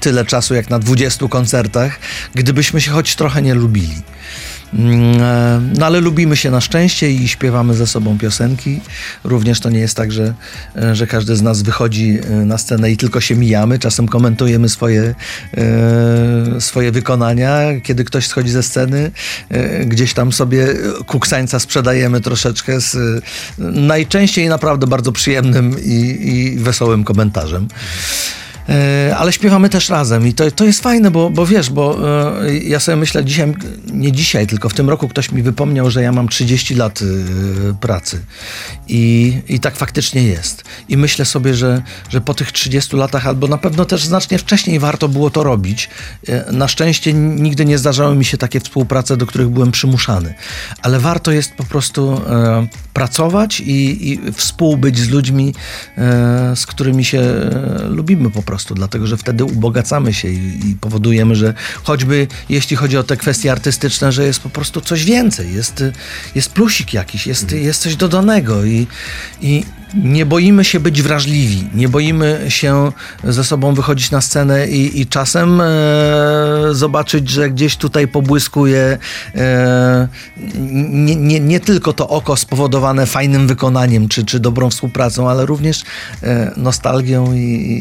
[0.00, 1.98] tyle czasu jak na 20 koncertach,
[2.34, 4.02] gdybyśmy się choć trochę nie lubili.
[4.74, 8.80] Mm, e, No ale lubimy się na szczęście i śpiewamy ze sobą piosenki.
[9.24, 10.34] Również to nie jest tak, że,
[10.76, 13.78] e, że każdy z nas wychodzi e, na scenę i tylko się mijamy.
[13.78, 15.14] Czasem komentujemy swoje,
[16.58, 17.60] swoje wykonania.
[17.82, 19.10] Kiedy ktoś schodzi ze sceny,
[19.86, 20.66] gdzieś tam sobie
[21.06, 23.22] kuksańca sprzedajemy troszeczkę z
[23.58, 27.68] najczęściej naprawdę bardzo przyjemnym i, i wesołym komentarzem.
[28.70, 31.98] E, Ale śpiewamy też razem i to, to jest fajne, bo, bo wiesz, bo
[32.46, 33.54] e, ja sobie myślę dzisiaj,
[33.92, 37.74] nie dzisiaj, tylko w tym roku ktoś mi wypomniał, że ja mam 30 lat e,
[37.74, 38.20] pracy
[38.88, 40.64] i, i tak faktycznie jest.
[40.88, 44.78] I myślę sobie, że, że po tych 30 latach, albo na pewno też znacznie wcześniej
[44.78, 45.88] warto było to robić.
[46.52, 50.34] Na szczęście nigdy nie zdarzały mi się takie współprace, do których byłem przymuszany,
[50.82, 52.20] ale warto jest po prostu
[52.94, 55.54] pracować i, i współbyć z ludźmi,
[56.54, 57.22] z którymi się
[57.88, 62.96] lubimy po prostu, dlatego że wtedy ubogacamy się i, i powodujemy, że choćby jeśli chodzi
[62.96, 65.84] o te kwestie artystyczne, że jest po prostu coś więcej, jest,
[66.34, 68.86] jest plusik jakiś, jest, jest coś dodanego i,
[69.40, 69.64] i
[69.94, 72.92] nie boimy się być wrażliwi, nie boimy się
[73.24, 75.66] ze sobą wychodzić na scenę i, i czasem e,
[76.72, 78.98] zobaczyć, że gdzieś tutaj pobłyskuje
[79.34, 80.08] e,
[80.90, 85.82] nie, nie, nie tylko to oko spowodowane fajnym wykonaniem czy, czy dobrą współpracą, ale również
[86.22, 87.38] e, nostalgią i,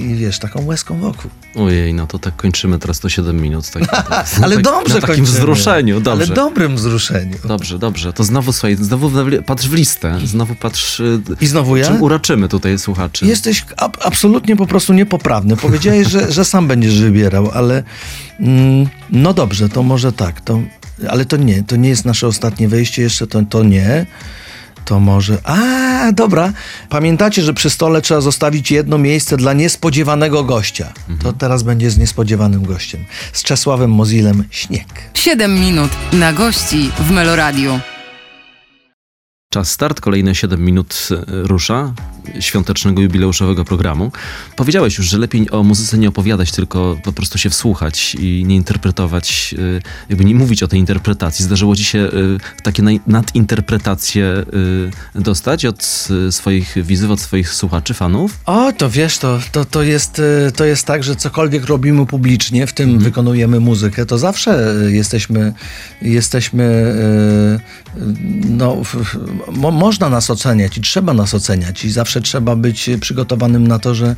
[0.10, 1.32] i, wiesz, taką łezką wokół.
[1.56, 3.70] Ojej, no to tak kończymy teraz to 7 minut.
[3.70, 3.84] Tak,
[4.44, 5.38] Ale tak, dobrze Na takim kończymy.
[5.38, 6.26] wzruszeniu, dobrze.
[6.26, 7.36] Ale dobrym wzruszeniu.
[7.46, 8.14] Dobrze, dobrze.
[8.14, 9.12] To znowu, słuchaj, znowu
[9.46, 11.00] patrz w listę, znowu patrz...
[11.00, 11.99] y, I znowu ja?
[12.00, 13.26] Czym uroczymy tutaj słuchaczy?
[13.26, 15.58] Jesteś ab- absolutnie po prostu niepoprawny.
[15.58, 17.84] Powiedziałeś, że, że sam będziesz wybierał, ale
[18.40, 20.42] mm, no dobrze, to może tak.
[20.42, 20.62] To,
[21.10, 24.06] ale to nie, to nie jest nasze ostatnie wejście jeszcze, to, to nie.
[24.86, 25.38] To może.
[25.44, 26.54] A, dobra.
[26.90, 30.94] Pamiętacie, że przy stole trzeba zostawić jedno miejsce dla niespodziewanego gościa.
[31.24, 33.06] To teraz będzie z niespodziewanym gościem.
[33.34, 34.88] Z Czesławem Mozilem Śnieg.
[35.14, 37.80] 7 minut na gości w Meloradiu.
[39.54, 41.94] Czas start, kolejne 7 minut e, rusza
[42.40, 44.12] świątecznego jubileuszowego programu.
[44.56, 48.56] Powiedziałeś już, że lepiej o muzyce nie opowiadać, tylko po prostu się wsłuchać i nie
[48.56, 51.46] interpretować, e, jakby nie mówić o tej interpretacji.
[51.46, 52.10] Zdarzyło ci się e,
[52.64, 54.26] takie nadinterpretacje
[55.16, 58.40] e, dostać od swoich widzów, od swoich słuchaczy, fanów?
[58.46, 60.22] O, to wiesz, to, to, to, jest,
[60.56, 65.54] to jest tak, że cokolwiek robimy publicznie, w tym wykonujemy muzykę, to zawsze jesteśmy,
[66.02, 66.96] jesteśmy
[68.50, 68.82] no,
[69.62, 74.16] można nas oceniać i trzeba nas oceniać i zawsze trzeba być przygotowanym na to, że,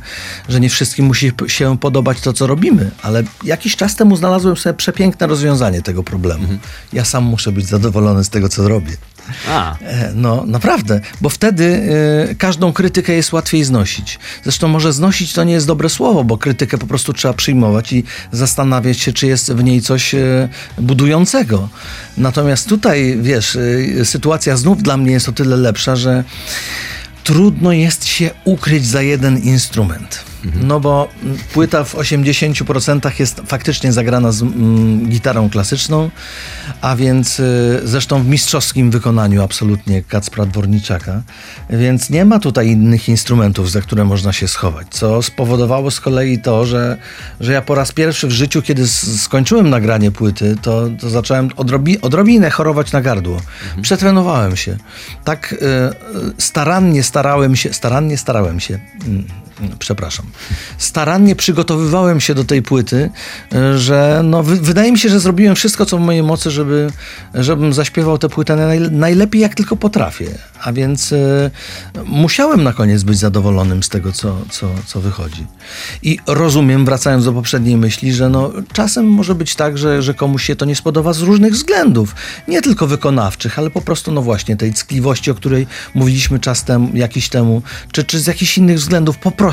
[0.48, 4.74] że nie wszystkim musi się podobać to, co robimy, ale jakiś czas temu znalazłem sobie
[4.74, 6.48] przepiękne rozwiązanie tego problemu.
[6.92, 8.96] Ja sam muszę być zadowolony z tego, co robię.
[9.48, 11.82] A, E, No, naprawdę, bo wtedy
[12.30, 14.18] e, każdą krytykę jest łatwiej znosić.
[14.42, 18.04] Zresztą może znosić to nie jest dobre słowo, bo krytykę po prostu trzeba przyjmować i
[18.32, 21.68] zastanawiać się, czy jest w niej coś e, budującego.
[22.16, 23.56] Natomiast tutaj, wiesz,
[24.00, 26.24] e, sytuacja znów dla mnie jest o tyle lepsza, że
[27.24, 30.31] trudno jest się ukryć za jeden instrument.
[30.62, 31.08] No bo
[31.52, 36.10] płyta w 80% jest faktycznie zagrana z mm, gitarą klasyczną,
[36.80, 41.22] a więc y, zresztą w mistrzowskim wykonaniu absolutnie Kacpra Dworniczaka,
[41.70, 46.38] więc nie ma tutaj innych instrumentów, za które można się schować, co spowodowało z kolei
[46.38, 46.96] to, że,
[47.40, 52.00] że ja po raz pierwszy w życiu, kiedy skończyłem nagranie płyty, to, to zacząłem odrobi,
[52.00, 53.40] odrobinę chorować na gardło.
[53.82, 54.76] Przetrenowałem się.
[55.24, 59.24] Tak y, y, starannie starałem się, starannie starałem się, mm,
[59.78, 60.26] przepraszam,
[60.78, 63.10] starannie przygotowywałem się do tej płyty,
[63.54, 66.90] y, że no, wy, wydaje mi się, że zrobiłem wszystko, co w mojej mocy, żeby,
[67.34, 70.26] żebym zaśpiewał tę płytę naj, najlepiej, jak tylko potrafię.
[70.62, 71.50] A więc y,
[72.04, 75.46] musiałem na koniec być zadowolonym z tego, co, co, co wychodzi.
[76.02, 80.44] I rozumiem, wracając do poprzedniej myśli, że no, czasem może być tak, że, że komuś
[80.44, 82.14] się to nie spodoba z różnych względów.
[82.48, 86.90] Nie tylko wykonawczych, ale po prostu, no właśnie, tej ckliwości, o której mówiliśmy czas temu,
[86.94, 89.51] jakiś temu, czy, czy z jakichś innych względów, po prostu.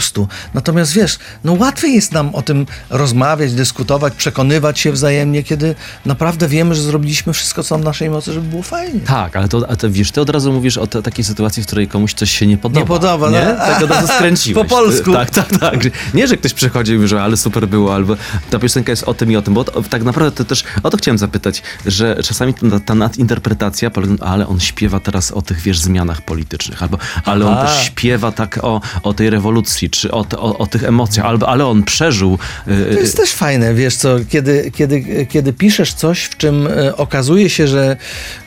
[0.53, 6.47] Natomiast wiesz, no łatwiej jest nam o tym rozmawiać, dyskutować, przekonywać się wzajemnie, kiedy naprawdę
[6.47, 8.99] wiemy, że zrobiliśmy wszystko, co w naszej mocy, żeby było fajnie.
[8.99, 11.87] Tak, ale to, to wiesz, ty od razu mówisz o te, takiej sytuacji, w której
[11.87, 12.79] komuś coś się nie podoba.
[12.79, 13.45] Nie podoba, nie?
[13.45, 13.55] no.
[13.55, 14.67] Tak od razu skręciłeś.
[14.67, 15.13] Po polsku.
[15.13, 15.79] Tak, tak, tak.
[16.13, 18.15] Nie, że ktoś przychodzi i mówi, że ale super było, albo
[18.49, 20.89] ta piosenka jest o tym i o tym, bo to, tak naprawdę to też o
[20.89, 25.79] to chciałem zapytać, że czasami ta, ta nadinterpretacja ale on śpiewa teraz o tych, wiesz,
[25.79, 30.57] zmianach politycznych, albo ale on też śpiewa tak o, o tej rewolucji, czy o, o,
[30.57, 32.37] o tych emocjach, albo ale on przeżył.
[32.67, 36.95] y, To jest też fajne, wiesz co, kiedy, kiedy, kiedy piszesz coś, w czym e,
[36.95, 37.97] okazuje się, że,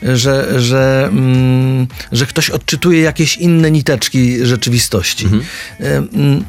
[0.03, 5.27] że, że, mm, że ktoś odczytuje jakieś inne niteczki rzeczywistości.
[5.79, 6.43] E, mm,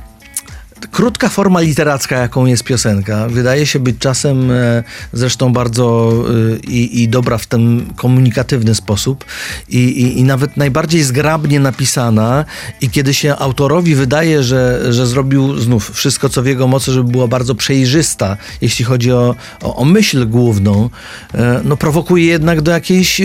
[0.93, 6.13] Krótka forma literacka, jaką jest piosenka, wydaje się być czasem e, zresztą bardzo
[6.55, 9.25] e, i, i dobra w ten komunikatywny sposób.
[9.69, 12.45] I, i, i nawet najbardziej zgrabnie napisana.
[12.81, 17.11] I kiedy się autorowi wydaje, że, że zrobił znów wszystko, co w jego mocy, żeby
[17.11, 20.91] była bardzo przejrzysta, jeśli chodzi o, o, o myśl główną,
[21.35, 23.21] e, no prowokuje jednak do jakiejś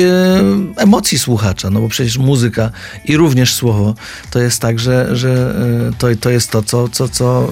[0.77, 2.71] emocji słuchacza, no bo przecież muzyka
[3.05, 3.95] i również słowo
[4.31, 5.55] to jest tak, że, że
[5.97, 7.48] to, to jest to, co, co, co,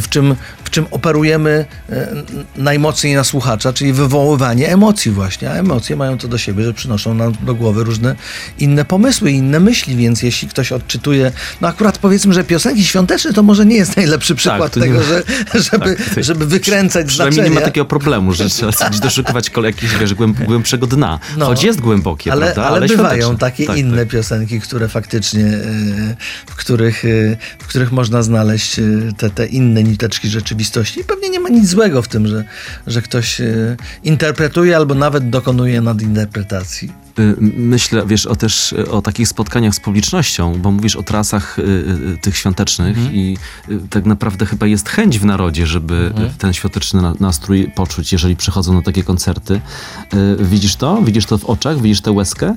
[0.00, 2.24] w, czym, w czym operujemy n-
[2.56, 7.14] najmocniej na słuchacza, czyli wywoływanie emocji właśnie, a emocje mają to do siebie, że przynoszą
[7.14, 8.14] nam do głowy różne
[8.58, 13.42] inne pomysły, inne myśli, więc jeśli ktoś odczytuje, no akurat powiedzmy, że piosenki świąteczne to
[13.42, 15.22] może nie jest najlepszy przykład to nie tego, że,
[15.54, 17.54] żeby, Tak, żeby wykręcać Przynajmniej znaczenie.
[17.54, 21.18] nie ma takiego problemu, że trzeba gdzieś doszukiwać kole- jakiegoś wiesz, głęb, głębszego dna.
[21.36, 21.46] No.
[21.46, 22.64] Choć jest głębokie, ale, prawda?
[22.64, 23.38] ale bywają świąteczne.
[23.38, 24.08] takie Tak, inne tak.
[24.08, 25.44] piosenki, które faktycznie,
[26.46, 27.02] w których,
[27.58, 28.82] w których można znaleźć e,
[29.16, 31.00] te, te inne niteczki rzeczywistości.
[31.00, 32.44] I pewnie nie ma nic złego w tym, że,
[32.86, 37.07] że ktoś e, interpretuje albo nawet dokonuje nadinterpretacji.
[37.18, 41.58] Y, Myślę, wiesz, o też y, o takich spotkaniach z publicznością, bo mówisz o trasach
[41.58, 43.14] y, tych świątecznych Mhm.
[43.16, 43.36] i
[43.70, 46.30] y, tak naprawdę chyba jest chęć w narodzie, żeby Mhm.
[46.38, 49.60] ten świąteczny na- nastrój poczuć, jeżeli przychodzą na takie koncerty.
[50.14, 51.02] Y, Widzisz to?
[51.02, 51.80] Widzisz to w oczach?
[51.82, 52.56] Widzisz tę łezkę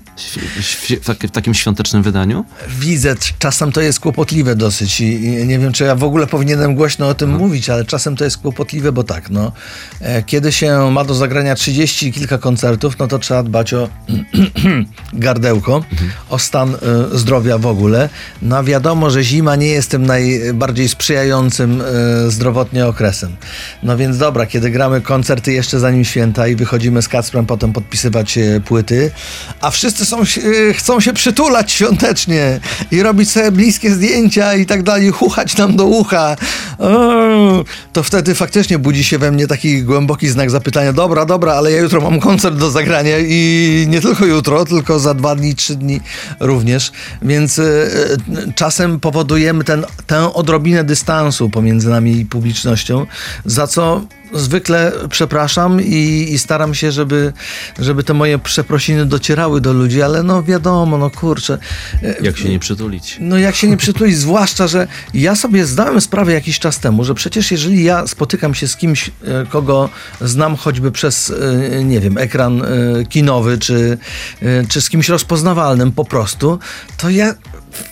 [1.01, 2.45] w, taki- w takim świątecznym wydaniu?
[2.79, 7.07] Widzę, czasem to jest kłopotliwe dosyć i, nie wiem, czy ja w ogóle powinienem głośno
[7.07, 9.51] o tym mówić, ale czasem to jest kłopotliwe, bo tak, no,
[10.01, 13.89] e, kiedy się ma do zagrania 30 i kilka koncertów, no to trzeba dbać o
[15.13, 15.83] gardełko,
[16.29, 16.77] o stan e,
[17.17, 18.09] zdrowia w ogóle.
[18.41, 23.35] No wiadomo, że zima nie jest tym najbardziej sprzyjającym e, zdrowotnie okresem.
[23.83, 28.37] No więc dobra, kiedy gramy koncerty jeszcze zanim święta i wychodzimy z Kacprem potem podpisywać
[28.37, 29.11] e, płyty,
[29.61, 32.59] a wszyscy są, e, chcą się przytulać świątecznie
[32.91, 36.35] i robić sobie bliskie zdjęcia i tak dalej, chuchać nam do ucha,
[37.93, 41.81] to wtedy faktycznie budzi się we mnie taki głęboki znak zapytania, dobra, dobra, ale ja
[41.81, 46.01] jutro mam koncert do zagrania i nie tylko jutro, tylko za dwa dni, trzy dni
[46.39, 53.05] również, więc e, e, czasem powodujemy ten, tę odrobinę dystansu pomiędzy nami i publicznością,
[53.45, 54.01] za co
[54.33, 57.33] zwykle przepraszam i, i staram się, żeby,
[57.79, 61.57] żeby te moje przeprosiny docierały do ludzi, ale no wiadomo, no kurczę.
[62.03, 63.17] e, Jak się nie przytulić?
[63.19, 67.13] no jak się nie przytulić, zwłaszcza, że ja sobie zdałem sprawę jakiś czas temu, że
[67.13, 69.11] przecież jeżeli ja spotykam się z kimś, e,
[69.49, 69.89] kogo
[70.21, 71.33] znam choćby przez,
[71.71, 72.61] e, nie wiem, ekran
[73.09, 73.97] kinowy, czy,
[74.69, 76.59] czy z kimś rozpoznawalnym po prostu,
[76.97, 77.33] to ja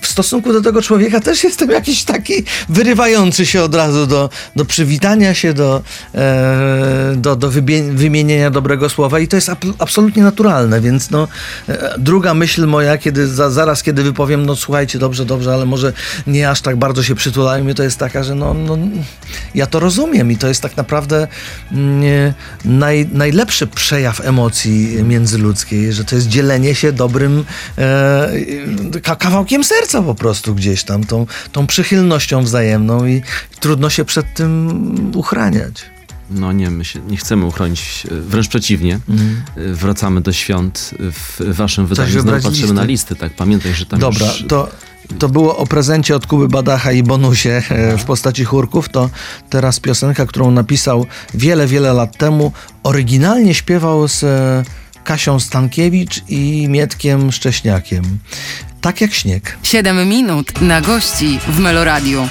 [0.02, 2.34] w stosunku do tego człowieka też jestem jakiś taki
[2.70, 5.82] wyrywający się od razu do, do przywitania się, do,
[6.16, 7.50] e, do, do
[7.92, 11.28] wymienienia dobrego słowa i to jest ap- absolutnie naturalne, więc no,
[11.70, 15.94] e, druga myśl moja, kiedy za, zaraz kiedy wypowiem, no słuchajcie, dobrze, dobrze, ale może
[16.28, 18.78] nie aż tak bardzo się przytulajmy, to jest taka, że no, no
[19.56, 21.28] ja to rozumiem i to jest tak naprawdę
[21.72, 22.34] mm,
[22.66, 27.46] naj, najlepszy przejaw emocji międzyludzkiej, że to jest dzielenie się dobrym
[27.78, 28.30] e,
[29.04, 33.22] ka- kawałkiem serca po prostu gdzieś tam, tą, tą przychylnością wzajemną i
[33.60, 35.86] trudno się przed tym uchraniać.
[36.32, 39.00] No nie, my się nie chcemy uchronić, wręcz przeciwnie.
[39.58, 42.12] E, Wracamy do świąt w waszym wydaniu.
[42.12, 42.74] Znowu patrzymy listy.
[42.74, 43.34] na listy, tak?
[43.34, 44.46] Pamiętaj, że tam Dobra, już...
[44.48, 44.70] to,
[45.20, 48.90] to było o prezencie od Kuby Badacha i bonusie e, w postaci chórków.
[48.90, 49.10] To
[49.50, 52.52] teraz piosenka, którą napisał wiele, wiele lat temu.
[52.84, 54.64] Oryginalnie śpiewał z e,
[55.10, 58.20] Kasią Stankiewicz i Mietkiem Szcześniakiem.
[58.82, 59.58] Tak jak śnieg.
[59.64, 62.28] 7 minut na gości w Meloradiu.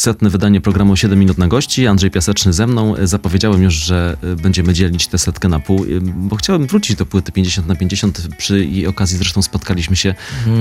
[0.00, 1.86] Setne wydanie programu 7 minut na gości.
[1.86, 2.94] Andrzej Piaseczny ze mną.
[3.02, 7.06] Zapowiedziałem już, że e, będziemy dzielić tę setkę na pół, e, bo chciałem wrócić do
[7.06, 8.28] płyty 50 na 50.
[8.38, 10.14] Przy jej okazji zresztą spotkaliśmy się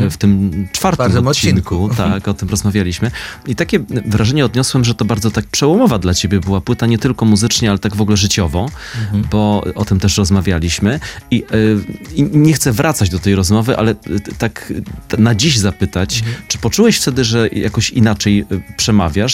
[0.06, 1.84] e, w tym czwartym odcinku.
[1.84, 1.90] odcinku.
[2.10, 3.12] Tak, o tym rozmawialiśmy.
[3.48, 7.26] I takie wrażenie odniosłem, że to bardzo tak przełomowa dla ciebie była płyta, nie tylko
[7.26, 8.70] muzycznie, ale tak w ogóle życiowo,
[9.32, 11.00] bo o tym też rozmawialiśmy.
[11.32, 11.44] I,
[12.16, 13.96] I nie chcę wracać do tej rozmowy, ale
[14.38, 14.74] tak
[15.18, 18.46] na dziś zapytać, czy poczułeś wtedy, że jakoś inaczej e,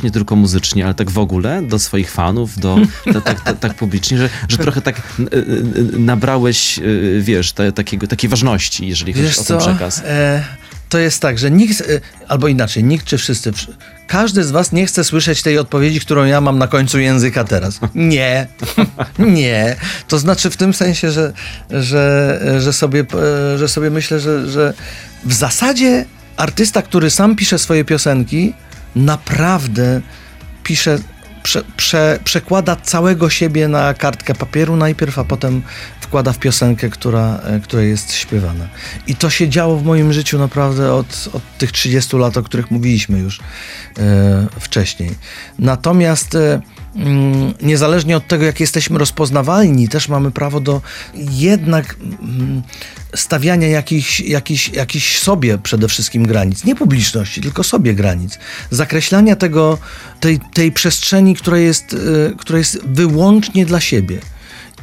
[0.03, 2.77] nie tylko muzycznie, ale tak w ogóle do swoich fanów, do,
[3.13, 6.81] ta- tak, tak, tak publicznie, że, że trochę tak e, e, nabrałeś, e,
[7.21, 9.67] wiesz, te, takiego, takiej ważności, jeżeli chodzi Wiesz o ten co?
[9.67, 10.01] przekaz.
[10.05, 10.43] E,
[10.89, 11.84] to jest tak, że nikt,
[12.27, 13.67] albo inaczej, nikt czy wszyscy, wsz-
[14.08, 17.79] każdy z was nie chce słyszeć tej odpowiedzi, którą ja mam na końcu języka teraz.
[17.95, 18.47] Nie,
[19.19, 19.75] nie.
[20.08, 21.34] To znaczy w tym sensie, że,
[21.69, 23.05] że, że, sobie,
[23.53, 24.73] e, że sobie myślę, że, że
[25.23, 26.05] w zasadzie
[26.38, 28.53] artysta, który sam pisze swoje piosenki,
[28.95, 30.01] naprawdę
[30.63, 30.99] pisze,
[31.43, 35.62] prze, prze, przekłada całego siebie na kartkę papieru najpierw, a potem
[36.01, 38.67] wkłada w piosenkę, która, e, która jest śpiewana.
[39.08, 42.71] I to się działo w moim życiu naprawdę od, od tych 30 lat, o których
[42.71, 43.39] mówiliśmy już
[43.97, 45.12] e, wcześniej.
[45.60, 46.62] Natomiast e,
[47.62, 50.81] niezależnie od tego, jak jesteśmy rozpoznawalni, też mamy prawo do
[51.15, 52.62] jednak mm,
[53.15, 56.63] stawiania jakichś, jakichś, jakichś sobie przede wszystkim granic.
[56.63, 58.39] Nie publiczności, tylko sobie granic.
[58.69, 59.77] Zakreślania tego,
[60.19, 61.95] tej, tej przestrzeni, która jest,
[62.29, 64.19] e, która jest wyłącznie dla siebie.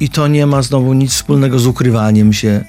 [0.02, 2.64] I to nie ma znowu nic wspólnego z ukrywaniem się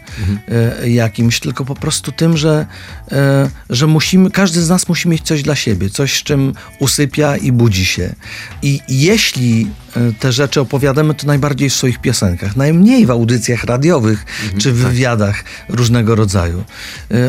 [0.81, 2.65] e, jakimś, tylko po prostu tym, że,
[3.11, 7.37] e, że musimy, każdy z nas musi mieć coś dla siebie, coś, z czym usypia
[7.37, 8.15] i budzi się.
[8.61, 14.25] I jeśli e, te rzeczy opowiadamy, to najbardziej w swoich piosenkach, najmniej w audycjach radiowych
[14.57, 16.63] czy w wywiadach różnego rodzaju.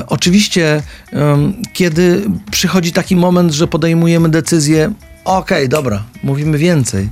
[0.07, 0.83] Oczywiście,
[1.73, 4.93] kiedy przychodzi taki moment, że podejmujemy decyzję,
[5.25, 7.11] Okej, dobra, mówimy więcej.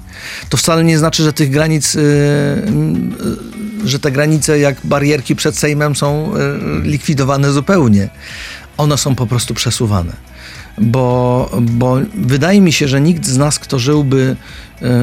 [0.49, 1.99] To wcale nie znaczy, że tych granic, y,
[3.85, 8.09] y, że te granice jak barierki przed Sejmem są y, likwidowane zupełnie.
[8.77, 10.32] One są po prostu przesuwane.
[10.79, 14.37] Bo, bo wydaje mi się, że nikt z nas, kto żyłby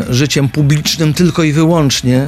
[0.10, 2.28] y, życiem publicznym tylko i wyłącznie,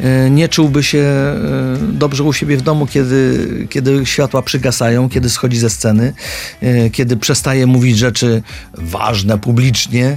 [0.00, 5.30] y, nie czułby się y, dobrze u siebie w domu, kiedy, kiedy światła przygasają, kiedy
[5.30, 6.12] schodzi ze sceny,
[6.92, 8.42] kiedy przestaje mówić rzeczy
[8.74, 10.16] ważne publicznie,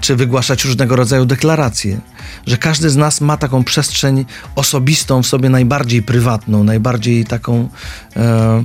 [0.00, 2.00] czy wygłaszać różnego rodzaju deklaracje.
[2.46, 4.24] Że każdy z nas ma taką przestrzeń
[4.56, 7.68] osobistą w sobie, najbardziej prywatną, najbardziej taką.
[8.16, 8.64] e,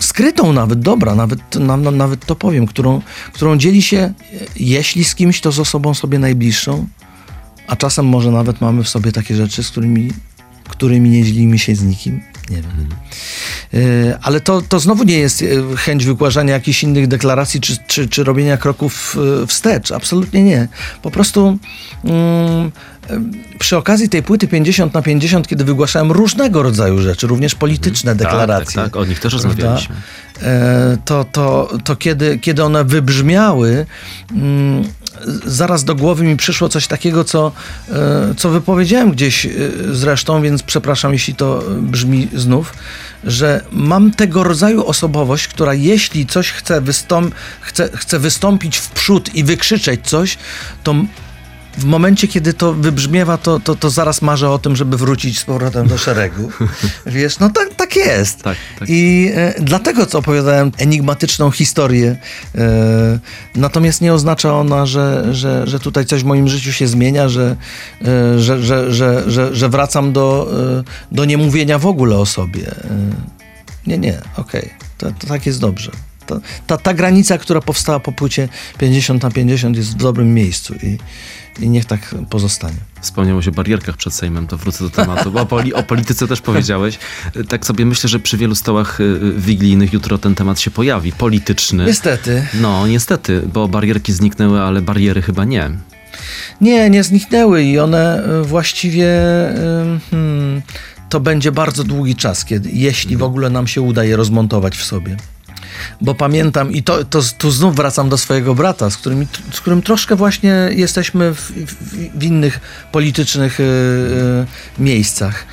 [0.00, 4.12] skrytą nawet, dobra, nawet, na, na, nawet to powiem, którą, którą dzieli się, e,
[4.56, 6.86] jeśli z kimś, to z osobą sobie najbliższą,
[7.66, 10.10] a czasem może nawet mamy w sobie takie rzeczy, z którymi,
[10.68, 12.20] którymi nie dzielimy się z nikim.
[12.50, 12.88] Nie wiem.
[13.74, 18.08] E, Ale to, to znowu nie jest e, chęć wygłażania jakichś innych deklaracji czy, czy,
[18.08, 19.92] czy robienia kroków e, wstecz.
[19.92, 20.68] Absolutnie nie.
[21.02, 21.58] Po prostu
[22.04, 22.72] mm,
[23.58, 28.74] przy okazji tej płyty 50 na 50, kiedy wygłaszałem różnego rodzaju rzeczy, również polityczne deklaracje.
[28.74, 29.94] Tak, tak, o nich też rozmawialiśmy.
[30.42, 33.86] E, to, to, to kiedy, kiedy one wybrzmiały,
[34.30, 34.84] mm,
[35.46, 37.52] zaraz do głowy mi przyszło coś takiego, co,
[37.88, 39.50] e, co wypowiedziałem gdzieś e,
[39.92, 42.72] zresztą, więc przepraszam, jeśli to brzmi znów,
[43.24, 49.34] że mam tego rodzaju osobowość, która jeśli coś chce, wystąp- chce, chce wystąpić w przód
[49.34, 50.38] i wykrzyczeć coś,
[50.84, 50.94] to
[51.78, 55.44] w momencie, kiedy to wybrzmiewa, to, to, to zaraz marzę o tym, żeby wrócić z
[55.44, 56.50] powrotem do szeregu.
[57.06, 58.42] Wiesz, no tak, tak jest.
[58.42, 58.88] Tak, tak.
[58.88, 62.16] I e, dlatego, co opowiadałem, enigmatyczną historię.
[62.54, 63.18] E,
[63.54, 67.56] natomiast nie oznacza ona, że, że, że tutaj coś w moim życiu się zmienia, że,
[68.04, 72.66] e, że, że, że, że, że wracam do, e, do niemówienia w ogóle o sobie.
[72.66, 72.74] E,
[73.86, 74.70] nie, nie, okej.
[74.98, 75.90] To, to tak jest dobrze.
[76.26, 80.74] To, ta, ta granica, która powstała po płycie 50 na 50 jest w dobrym miejscu
[80.74, 80.98] i,
[81.60, 82.76] i niech tak pozostanie.
[83.00, 86.40] Wspomniałeś o barierkach przed Sejmem, to wrócę do tematu, bo o, poli, o polityce też
[86.40, 86.98] powiedziałeś.
[87.48, 91.84] Tak sobie myślę, że przy wielu stołach y, wigilijnych jutro ten temat się pojawi, polityczny.
[91.84, 92.46] Niestety.
[92.60, 95.70] No, niestety, bo barierki zniknęły, ale bariery chyba nie.
[96.60, 100.62] Nie, nie zniknęły i one y, właściwie y, hmm,
[101.08, 104.84] to będzie bardzo długi czas, kiedy, jeśli w ogóle nam się uda je rozmontować w
[104.84, 105.16] sobie.
[106.00, 109.82] Bo pamiętam i to, to tu znów wracam do swojego brata, z którym, z którym
[109.82, 112.60] troszkę właśnie jesteśmy w, w, w innych
[112.92, 115.44] politycznych y, y, miejscach.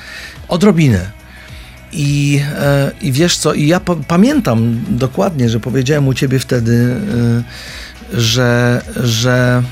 [0.48, 1.16] Odrobinę.
[1.92, 2.40] I,
[3.00, 8.82] I wiesz co, i ja pa- pamiętam dokładnie, że powiedziałem u ciebie wtedy, y, że,
[8.96, 9.62] że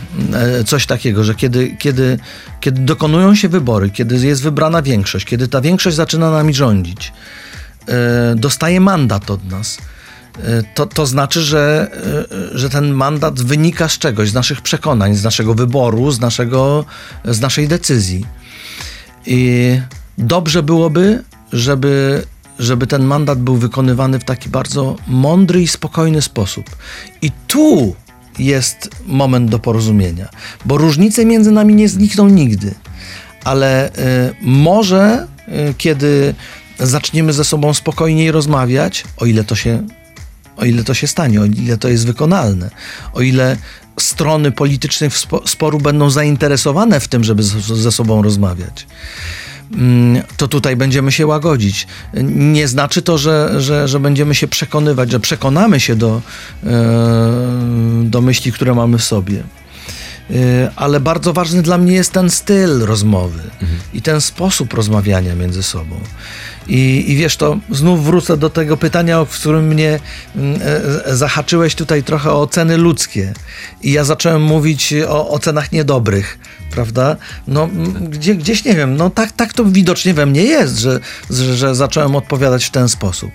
[0.67, 2.19] coś takiego, że kiedy, kiedy,
[2.61, 7.13] kiedy dokonują się wybory, kiedy jest wybrana większość, kiedy ta większość zaczyna nami rządzić,
[8.37, 9.79] dostaje mandat od nas.
[10.39, 11.91] E, To, to znaczy, że,
[12.55, 16.85] e, że ten mandat wynika z czegoś, z naszych przekonań, z naszego wyboru, z, naszego,
[17.25, 18.27] z naszej decyzji.
[19.27, 19.81] I
[20.19, 21.23] dobrze byłoby,
[21.53, 22.23] żeby,
[22.59, 26.77] żeby ten mandat był wykonywany w taki bardzo mądry i spokojny sposób.
[27.23, 27.95] I tu
[28.39, 30.29] jest moment do porozumienia,
[30.65, 32.75] bo różnice między nami nie znikną nigdy,
[33.45, 33.93] ale y,
[34.41, 35.27] może
[35.71, 36.35] y, kiedy
[36.79, 39.87] zaczniemy ze sobą spokojniej rozmawiać, o ile to się
[40.57, 42.71] o ile to się stanie, o ile to jest wykonalne,
[43.13, 43.57] o ile
[44.01, 48.87] strony polityczne w spo- sporu będą zainteresowane w tym, żeby ze sobą rozmawiać,
[49.75, 51.87] mm, to tutaj będziemy się łagodzić.
[52.25, 56.23] Nie znaczy to, że, że, że będziemy się przekonywać, że przekonamy się do,
[56.65, 56.71] e,
[58.05, 59.43] do myśli, które mamy w sobie.
[60.31, 63.41] E, Ale bardzo ważny dla mnie jest ten styl rozmowy
[63.95, 65.97] i ten sposób rozmawiania między sobą.
[66.69, 70.01] I, I wiesz, to znów wrócę do tego pytania, w którym mnie
[70.37, 73.33] e, zahaczyłeś tutaj trochę o ceny ludzkie.
[73.83, 76.39] I ja zacząłem mówić o ocenach niedobrych,
[76.71, 77.17] prawda?
[77.49, 77.69] No,
[78.01, 81.01] gdzie, gdzieś nie wiem, no tak, tak to widocznie we mnie jest, że,
[81.31, 83.31] że, że zacząłem odpowiadać w ten sposób.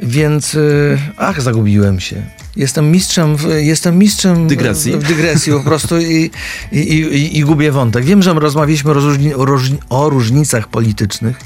[0.00, 2.22] Więc, y, ach, zagubiłem się.
[2.56, 4.92] Jestem mistrzem, w, jestem mistrzem Dygresji.
[4.92, 6.30] W, dygresji po prostu i,
[6.72, 8.04] i, i, i gubię wątek.
[8.04, 11.40] Wiem, że rozmawialiśmy o, różni, o, różni, o różnicach politycznych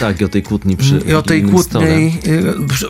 [0.00, 2.86] Tak, i o tej kłótni przy i o tej kłótni, y, przy,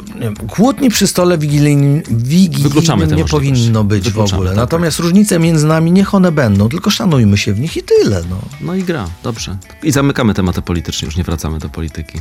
[0.48, 4.50] kłótni przy stole wigilijnym, wigilijnym nie powinno być w ogóle.
[4.50, 8.22] tak, Natomiast różnice między nami niech one będą, tylko szanujmy się w nich i tyle.
[8.30, 8.40] No.
[8.60, 9.56] No i gra, dobrze.
[9.82, 12.18] I zamykamy tematy polityczne, już nie wracamy do polityki.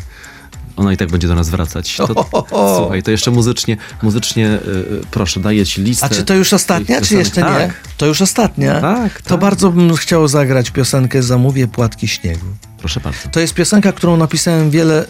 [0.80, 1.98] Ona i tak będzie do nas wracać.
[1.98, 2.78] To, Ohoho.
[2.80, 6.06] słuchaj, to jeszcze muzycznie, muzycznie y, y, proszę, daję ci listę.
[6.06, 7.62] A czy to już ostatnia, czy jeszcze piosenek.
[7.62, 7.68] nie?
[7.68, 7.76] Tak.
[7.98, 8.82] To już ostatnia?
[8.82, 9.40] Tak, To tak.
[9.40, 12.46] bardzo bym chciał zagrać piosenkę Zamówię płatki śniegu.
[12.78, 13.30] Proszę bardzo.
[13.32, 15.06] To jest piosenka, którą napisałem wiele...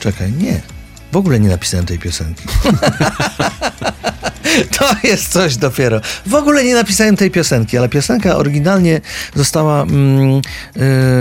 [0.00, 0.60] Czekaj, nie.
[1.12, 2.42] W ogóle nie napisałem tej piosenki.
[4.78, 6.00] To jest coś dopiero.
[6.26, 9.00] W ogóle nie napisałem tej piosenki, ale piosenka oryginalnie
[9.34, 10.40] została mm,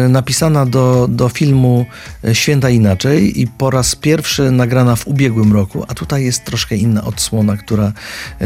[0.05, 1.85] y, napisana do, do filmu
[2.25, 6.75] y, Święta Inaczej i po raz pierwszy nagrana w ubiegłym roku, a tutaj jest troszkę
[6.75, 7.87] inna odsłona, która
[8.41, 8.45] y,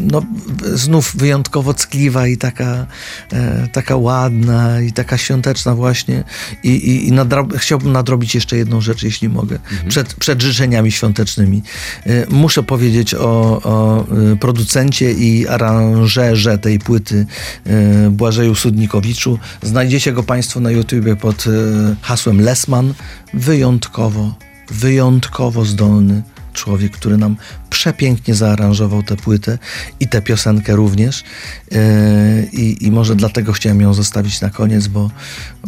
[0.00, 2.86] no, w- znów wyjątkowo ckliwa i taka,
[3.32, 6.24] e, taka ładna i taka świąteczna właśnie
[6.62, 7.12] i, i, i
[7.56, 9.58] chciałbym nadrobić jeszcze jedną rzecz, jeśli mogę,
[9.88, 11.62] przed, przed życzeniami świątecznymi.
[12.06, 17.26] E, Muszę powiedzieć o, o e, producencie i aranżerze tej płyty
[17.66, 19.38] e, Błażeju Sudnikowiczu.
[19.62, 21.44] Znajdziecie go Państwo na YouTubie pod
[22.02, 22.94] hasłem Lesman.
[23.34, 24.34] Wyjątkowo,
[24.70, 26.22] wyjątkowo zdolny
[26.58, 27.36] człowiek, który nam
[27.70, 29.58] przepięknie zaaranżował tę płytę
[30.00, 31.24] i tę piosenkę również.
[31.70, 31.78] Yy,
[32.52, 35.10] I, I może dlatego chciałem ją zostawić na koniec, bo,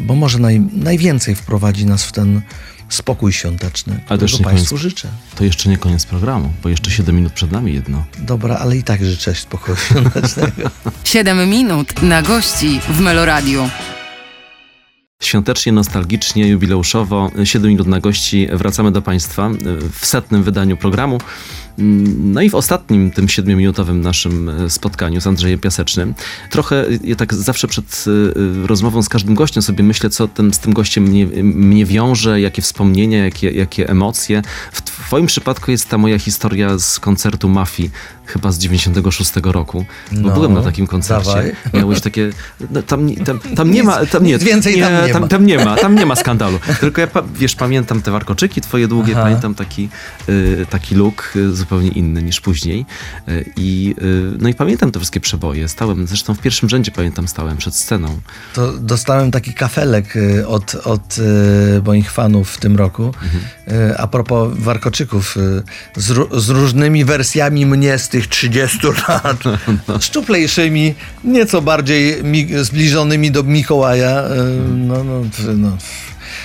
[0.00, 2.40] bo może naj, najwięcej wprowadzi nas w ten
[2.90, 4.82] spokój świąteczny, Ale nie Państwu koniec.
[4.82, 5.08] życzę.
[5.34, 8.04] To jeszcze nie koniec programu, bo jeszcze 7 minut przed nami jedno.
[8.18, 10.70] Dobra, ale i tak życzę spokoju świątecznego.
[11.04, 13.70] 7 minut na gości w Meloradiu.
[15.20, 19.50] Świątecznie, nostalgicznie, jubileuszowo, 7 minut na gości, wracamy do Państwa
[19.92, 21.18] w setnym wydaniu programu.
[22.18, 26.14] No i w ostatnim, tym siedmiominutowym naszym e, spotkaniu z Andrzejem Piasecznym,
[26.50, 28.04] trochę ja tak zawsze przed
[28.64, 32.62] rozmową z każdym gościem sobie myślę, co ten, z tym gościem mnie, mnie wiąże, jakie
[32.62, 34.42] wspomnienia, jakie, jakie emocje.
[34.72, 37.90] W Twoim przypadku jest ta moja historia z koncertu Mafii,
[38.26, 41.28] chyba z 96 roku, bo No, byłem na takim koncercie.
[41.30, 41.52] dawaj.
[41.74, 42.30] Miałeś takie,
[42.70, 45.28] no, tam, tam, tam nie ma, tam nie, Nic więcej tam nie tam, ma.
[45.28, 46.58] tam nie ma, tam nie ma skandalu.
[46.80, 49.22] Tylko ja, wiesz, pamiętam te warkoczyki twoje długie, Aha.
[49.22, 49.88] pamiętam taki,
[50.28, 52.86] y, taki look y, zupełnie inny niż później.
[53.28, 55.68] Y, I, y, no i pamiętam te wszystkie przeboje.
[55.68, 58.20] Stałem, zresztą w pierwszym rzędzie pamiętam, stałem przed sceną.
[58.54, 60.14] To dostałem taki kafelek
[60.46, 61.16] od, od
[61.86, 63.14] moich fanów w tym roku.
[63.68, 64.89] Y, A propos warkoczyków,
[65.36, 65.62] y,
[65.96, 68.78] z, z różnymi wersjami mnie z tych 30
[69.08, 69.42] lat.
[70.00, 74.24] Szczuplejszymi, nieco bardziej mi, zbliżonymi do Mikołaja.
[74.24, 74.30] Y,
[74.70, 75.22] No, no,
[75.56, 75.76] no.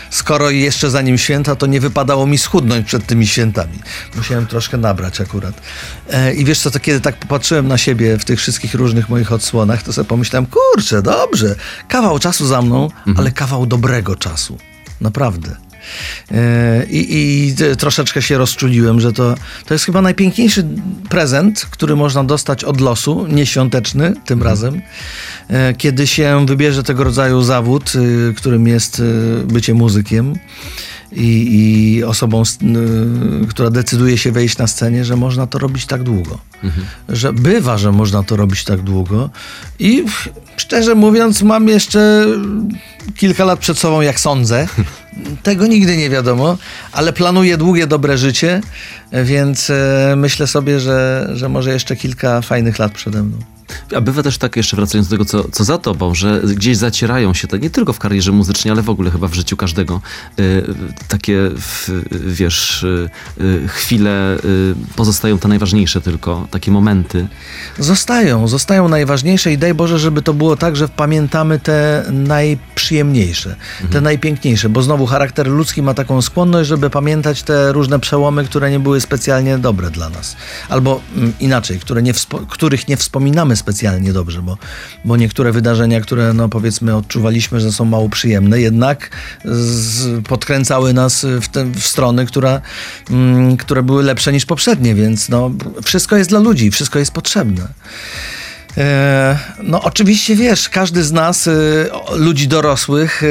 [0.09, 3.79] Skoro jeszcze zanim święta, to nie wypadało mi schudnąć przed tymi świętami.
[4.15, 5.61] Musiałem troszkę nabrać akurat.
[6.09, 9.31] E, I wiesz co, to kiedy tak popatrzyłem na siebie w tych wszystkich różnych moich
[9.31, 11.55] odsłonach, to sobie pomyślałem, kurczę, dobrze,
[11.87, 14.57] kawał czasu za mną, ale kawał dobrego czasu.
[15.01, 15.55] Naprawdę.
[16.31, 20.65] E, I, I troszeczkę się rozczuliłem, że to, to jest chyba najpiękniejszy
[21.09, 24.81] prezent, który można dostać od losu, nieświąteczny tym razem,
[25.47, 29.01] e, kiedy się wybierze tego rodzaju zawód, y, którym jest
[29.45, 30.35] bycie muzykiem
[31.15, 32.43] i, i osobą,
[33.49, 36.39] która decyduje się wejść na scenie, że można to robić tak długo.
[37.09, 39.29] Że bywa, że można to robić tak długo.
[39.79, 40.05] I
[40.57, 42.25] szczerze mówiąc, mam jeszcze
[43.15, 44.67] kilka lat przed sobą, jak sądzę.
[45.43, 46.57] Tego nigdy nie wiadomo,
[46.91, 48.61] ale planuję długie, dobre życie,
[49.23, 53.54] więc e, myślę sobie, że, że może jeszcze kilka fajnych lat przede mną.
[53.95, 57.33] A bywa też tak, jeszcze wracając do tego, co, co za tobą, że gdzieś zacierają
[57.33, 60.01] się te, nie tylko w karierze muzycznej, ale w ogóle chyba w życiu każdego,
[60.39, 60.63] y,
[61.07, 63.09] takie, w, wiesz, y,
[63.41, 67.27] y, chwile y, pozostają te najważniejsze tylko, takie momenty.
[67.79, 73.55] Zostają, zostają najważniejsze i daj Boże, żeby to było tak, że pamiętamy te najprzyjemniejsze,
[73.91, 78.71] te najpiękniejsze, bo znowu charakter ludzki ma taką skłonność, żeby pamiętać te różne przełomy, które
[78.71, 80.35] nie były specjalnie dobre dla nas.
[80.69, 82.13] Albo mm, inaczej, które nie
[82.49, 84.57] których nie wspominamy specjalnie dobrze, bo,
[85.05, 89.09] bo niektóre wydarzenia, które no powiedzmy odczuwaliśmy, że są mało przyjemne, jednak
[89.45, 92.61] z, podkręcały nas w, te, w strony, która,
[93.09, 95.51] mm, które były lepsze niż poprzednie, więc no,
[95.83, 97.67] wszystko jest dla ludzi, wszystko jest potrzebne.
[98.77, 101.51] E, No, oczywiście wiesz, każdy z nas, e,
[102.15, 103.27] ludzi dorosłych, e,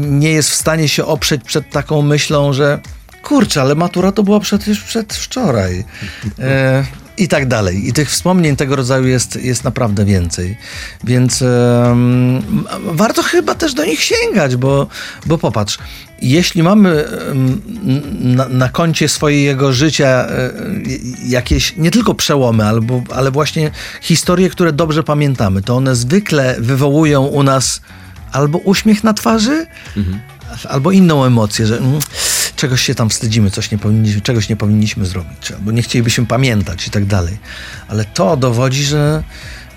[0.00, 2.78] nie jest w stanie się oprzeć przed taką myślą, że
[3.22, 5.84] kurczę, ale matura to była przecież przedwczoraj.
[7.20, 7.88] I tak dalej.
[7.88, 10.56] I tych wspomnień tego rodzaju jest, jest naprawdę więcej.
[11.04, 12.42] Więc em,
[12.84, 14.86] warto chyba też do nich sięgać, bo,
[15.26, 15.78] bo popatrz,
[16.22, 17.60] jeśli mamy em,
[18.20, 20.50] na, na koncie swojego życia e,
[21.26, 27.26] jakieś nie tylko przełomy, albo, ale właśnie historie, które dobrze pamiętamy, to one zwykle wywołują
[27.26, 27.80] u nas
[28.32, 29.66] albo uśmiech na twarzy,
[30.68, 32.00] albo inną emocję, że mm,
[32.60, 36.86] czegoś się tam wstydzimy, coś nie powinniśmy, czegoś nie powinniśmy zrobić, albo nie chcielibyśmy pamiętać
[36.86, 37.38] i tak dalej.
[37.88, 39.22] Ale to dowodzi, że,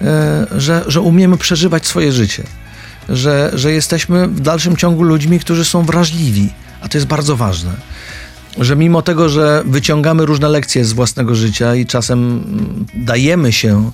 [0.01, 2.43] e, że, że umiemy przeżywać swoje życie.
[3.09, 6.49] Że, że jesteśmy w dalszym ciągu ludźmi, którzy są wrażliwi,
[6.81, 7.71] a to jest bardzo ważne
[8.58, 12.43] że mimo tego, że wyciągamy różne lekcje z własnego życia i czasem
[12.95, 13.91] dajemy się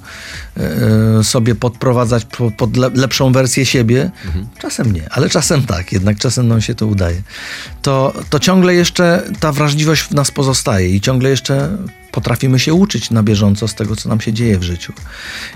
[0.57, 4.12] e, sobie podprowadzać po- pod le- lepszą wersję siebie,
[4.62, 7.22] czasem nie, ale czasem tak, jednak czasem nam się to udaje,
[7.82, 11.70] to, to ciągle jeszcze ta wrażliwość w nas pozostaje i ciągle jeszcze
[12.12, 14.93] potrafimy się uczyć na bieżąco z tego, co nam się dzieje w życiu.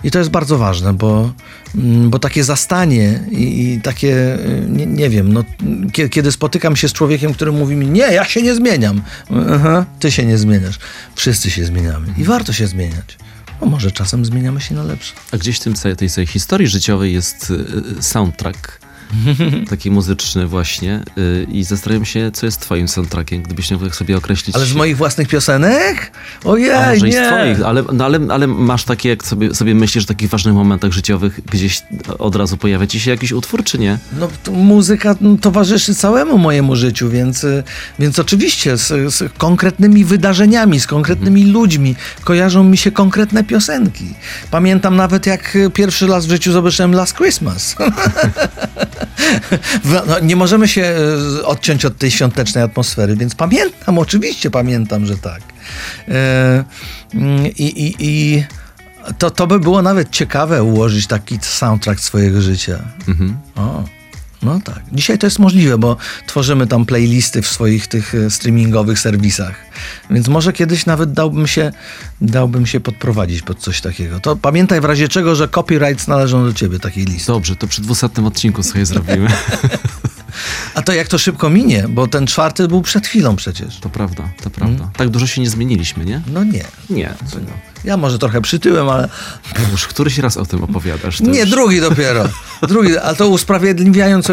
[0.04, 1.34] I to jest bardzo ważne, bo,
[1.76, 5.44] mm, bo takie zastanie i, i takie, y, nie, nie wiem, no,
[5.92, 9.02] kie- kiedy spotykam się z człowiekiem, który mówi mi, nie, ja się nie zmieniam.
[9.52, 10.80] Aha, ty się nie zmieniasz.
[11.16, 13.18] Wszyscy się zmieniamy i warto się zmieniać.
[13.62, 15.14] No może czasem zmieniamy się na lepsze.
[15.32, 15.74] A gdzieś w tym,
[16.16, 17.54] tej historii życiowej jest y,
[18.00, 18.80] y, soundtrack,
[19.70, 24.18] taki muzyczny właśnie y, i zastanawiam się, co jest twoim soundtrackiem, gdybyś miał tak sobie
[24.18, 24.56] określić.
[24.56, 26.12] Ale z moich własnych piosenek?
[26.46, 27.28] A Ojej, i z nie.
[27.28, 30.92] twoich, ale, no, ale, ale masz takie, jak sobie, sobie myślisz, w takich ważnych momentach
[30.92, 31.82] życiowych gdzieś
[32.20, 33.98] od razu pojawia ci się jakiś utwór, czy nie?
[34.20, 37.64] No, to muzyka no, towarzyszy całemu mojemu życiu, więc, y,
[38.00, 44.06] więc oczywiście z, z konkretnymi wydarzeniami, z konkretnymi ludźmi kojarzą mi się konkretne piosenki.
[44.52, 47.76] Pamiętam nawet, jak pierwszy raz w życiu zobaczyłem Last Christmas.
[50.08, 50.96] No, nie możemy się
[51.40, 55.42] y, odciąć od tej świątecznej atmosfery, więc pamiętam, oczywiście pamiętam, że tak.
[56.08, 56.64] E,
[57.14, 58.44] mm, I, i, i
[59.18, 62.80] to, to by było nawet ciekawe ułożyć taki soundtrack swojego życia.
[63.08, 63.38] Mhm.
[63.56, 63.84] O,
[64.44, 64.82] no tak.
[64.92, 69.56] Dzisiaj to jest możliwe, bo tworzymy tam playlisty w swoich tych e, streamingowych serwisach.
[70.10, 71.72] Więc może kiedyś nawet dałbym się,
[72.22, 74.20] dałbym się podprowadzić pod coś takiego.
[74.20, 77.32] To pamiętaj w razie czego, że copyrights należą do ciebie, takiej listy.
[77.32, 79.28] Dobrze, to przy dwusetnym odcinku sobie zrobimy.
[80.76, 83.80] A to jak to szybko minie, bo ten czwarty był przed chwilą przecież.
[83.80, 84.90] To prawda, to prawda.
[84.98, 86.22] Tak dużo się nie zmieniliśmy, nie?
[86.28, 86.64] No nie.
[86.90, 87.14] Nie.
[87.32, 87.73] To no.
[87.84, 89.10] Ja może trochę przytyłem, ale
[89.72, 91.20] Już któryś raz o tym opowiadasz.
[91.20, 91.50] Nie, już...
[91.50, 92.24] drugi dopiero.
[92.68, 94.28] Drugi, a to usprawiedliwiając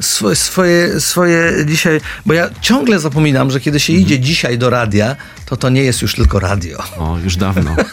[0.00, 4.06] swoje, swoje, swoje dzisiaj, bo ja ciągle zapominam, że kiedy się Mhm.
[4.06, 6.78] idzie dzisiaj do radia, to to nie jest już tylko radio.
[6.98, 7.76] O, już dawno.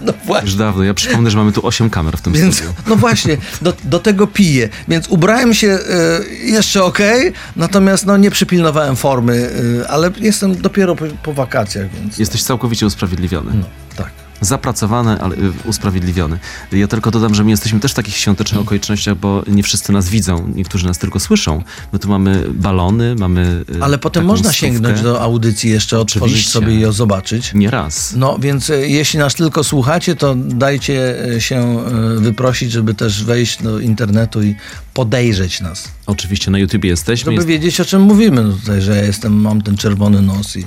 [0.00, 0.46] No właśnie.
[0.46, 0.84] Już dawno.
[0.84, 2.72] Ja przypomnę, że mamy tu osiem kamer w tym Więc, studiu.
[2.86, 4.68] no właśnie, do, do tego piję.
[4.88, 9.50] Więc ubrałem się e, jeszcze okej, natomiast no, nie przypilnowałem formy,
[9.82, 13.50] e, ale jestem dopiero po, po wakacjach, więc Jesteś całkowicie usprawiedliwiony.
[13.54, 13.64] no,
[13.96, 14.10] tak.
[14.44, 16.38] Zapracowany, ale y, usprawiedliwiony.
[16.72, 20.08] Ja tylko dodam, że my jesteśmy też w takich świątecznych okolicznościach, bo nie wszyscy nas
[20.08, 21.62] widzą, niektórzy nas tylko słyszą.
[21.92, 24.66] My tu mamy balony, mamy y, Ale potem można stówkę.
[24.66, 26.52] sięgnąć do audycji jeszcze, otworzyć Oczywiście.
[26.52, 27.54] sobie i ją zobaczyć.
[27.54, 28.14] Nie raz.
[28.16, 31.84] No więc e, jeśli nas tylko słuchacie, to dajcie się
[32.16, 34.56] wyprosić, żeby też wejść do internetu i
[34.94, 35.88] podejrzeć nas.
[36.06, 37.24] Oczywiście na YouTubie jesteśmy.
[37.24, 37.46] Żeby Jest...
[37.46, 40.66] wiedzieć o czym mówimy no tutaj, że ja jestem, mam ten czerwony nos i,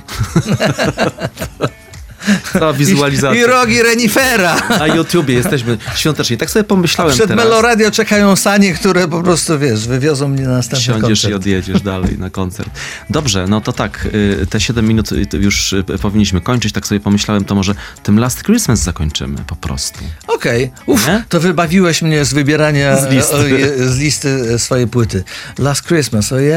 [2.52, 3.40] Cała wizualizacja.
[3.40, 4.56] i rogi renifera.
[4.78, 6.36] Na YouTubie jesteśmy świątecznie.
[6.36, 7.44] Tak sobie pomyślałem Przed teraz.
[7.44, 11.30] Meloradio czekają sanie, które po prostu, wiesz, wywiozą mnie na następny Siądziesz koncert.
[11.32, 12.70] i odjedziesz dalej na koncert.
[13.10, 14.08] Dobrze, no to tak,
[14.42, 16.72] y, te 7 minut y, już y, powinniśmy kończyć.
[16.72, 19.98] Tak sobie pomyślałem, to może tym Last Christmas zakończymy po prostu.
[20.26, 21.24] Okej, uff, Nie?
[21.28, 23.36] to wybawiłeś mnie z wybierania Z listy.
[23.80, 25.24] e, z listy e, swojej płyty.
[25.58, 26.54] Last Christmas, ojej,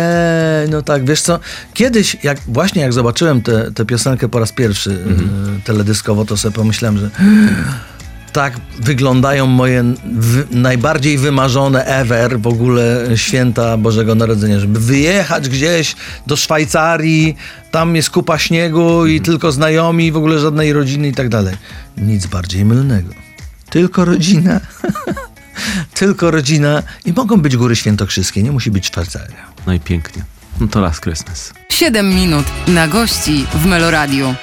[0.69, 1.39] no tak, wiesz co,
[1.73, 3.41] kiedyś, jak, właśnie jak zobaczyłem
[3.75, 5.58] tę piosenkę po raz pierwszy Mhm.
[5.63, 7.09] Teledyskowo, to sobie pomyślałem, że
[8.31, 9.83] tak wyglądają moje
[10.51, 15.95] najbardziej wymarzone ever w ogóle święta Bożego Narodzenia, żeby wyjechać gdzieś
[16.27, 17.35] do Szwajcarii,
[17.71, 21.55] tam jest kupa śniegu i tylko znajomi, w ogóle żadnej rodziny i tak dalej.
[21.97, 23.13] Nic bardziej mylnego.
[23.69, 24.59] Tylko rodzina.
[25.99, 29.45] tylko rodzina i mogą być góry świętokrzyskie, nie musi być Szwajcaria.
[29.67, 30.23] No i pięknie.
[30.59, 31.53] No to Last Christmas.
[31.69, 34.35] 7 minut na gości w Meloradiu.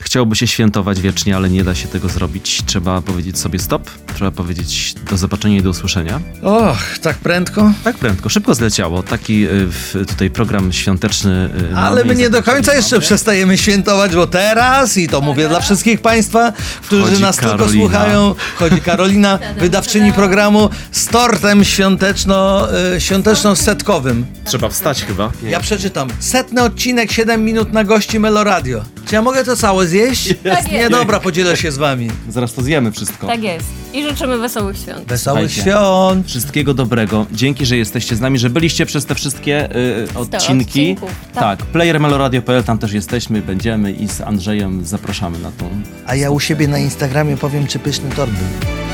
[0.00, 2.62] Chciałoby się świętować wiecznie, ale nie da się tego zrobić.
[2.66, 6.20] Trzeba powiedzieć sobie stop, trzeba powiedzieć do zobaczenia i do usłyszenia.
[6.42, 7.72] Och, tak prędko?
[7.84, 9.02] Tak prędko, szybko zleciało.
[9.02, 9.46] Taki
[9.94, 11.50] y, tutaj program świąteczny.
[11.72, 13.06] y, Ale mamy my nie do końca jeszcze mamy.
[13.06, 17.82] przestajemy świętować, bo teraz, i to mówię dla wszystkich Państwa, którzy Wchodzi nas tylko Karolina.
[17.84, 24.24] słuchają, chodzi Karolina, wydawczyni programu z tortem świąteczno, y, świąteczno-setkowym.
[24.44, 25.30] Trzeba wstać chyba.
[25.42, 26.08] Ja przeczytam.
[26.20, 28.84] Setny odcinek, 7 minut na gości Meloradio.
[29.08, 30.34] Czy ja mogę to całe zjeść?
[30.44, 30.90] Tak Nie, jest.
[30.90, 32.08] dobra, podzielę się z Wami.
[32.28, 33.26] Zaraz to zjemy wszystko.
[33.26, 33.66] Tak jest.
[33.92, 35.04] I życzymy wesołych świąt.
[35.08, 35.70] Wesołych Słuchajcie.
[35.70, 36.26] świąt.
[36.26, 37.26] Wszystkiego dobrego.
[37.32, 40.64] Dzięki, że jesteście z nami, że byliście przez te wszystkie y, odcinki.
[40.70, 41.58] odcinków, tak.
[41.58, 41.66] tak.
[41.68, 45.70] playermeloradio.pl, tam też jesteśmy, będziemy i z Andrzejem zapraszamy na tą.
[46.06, 48.93] A ja u siebie na Instagramie powiem, czy pyszny tort był.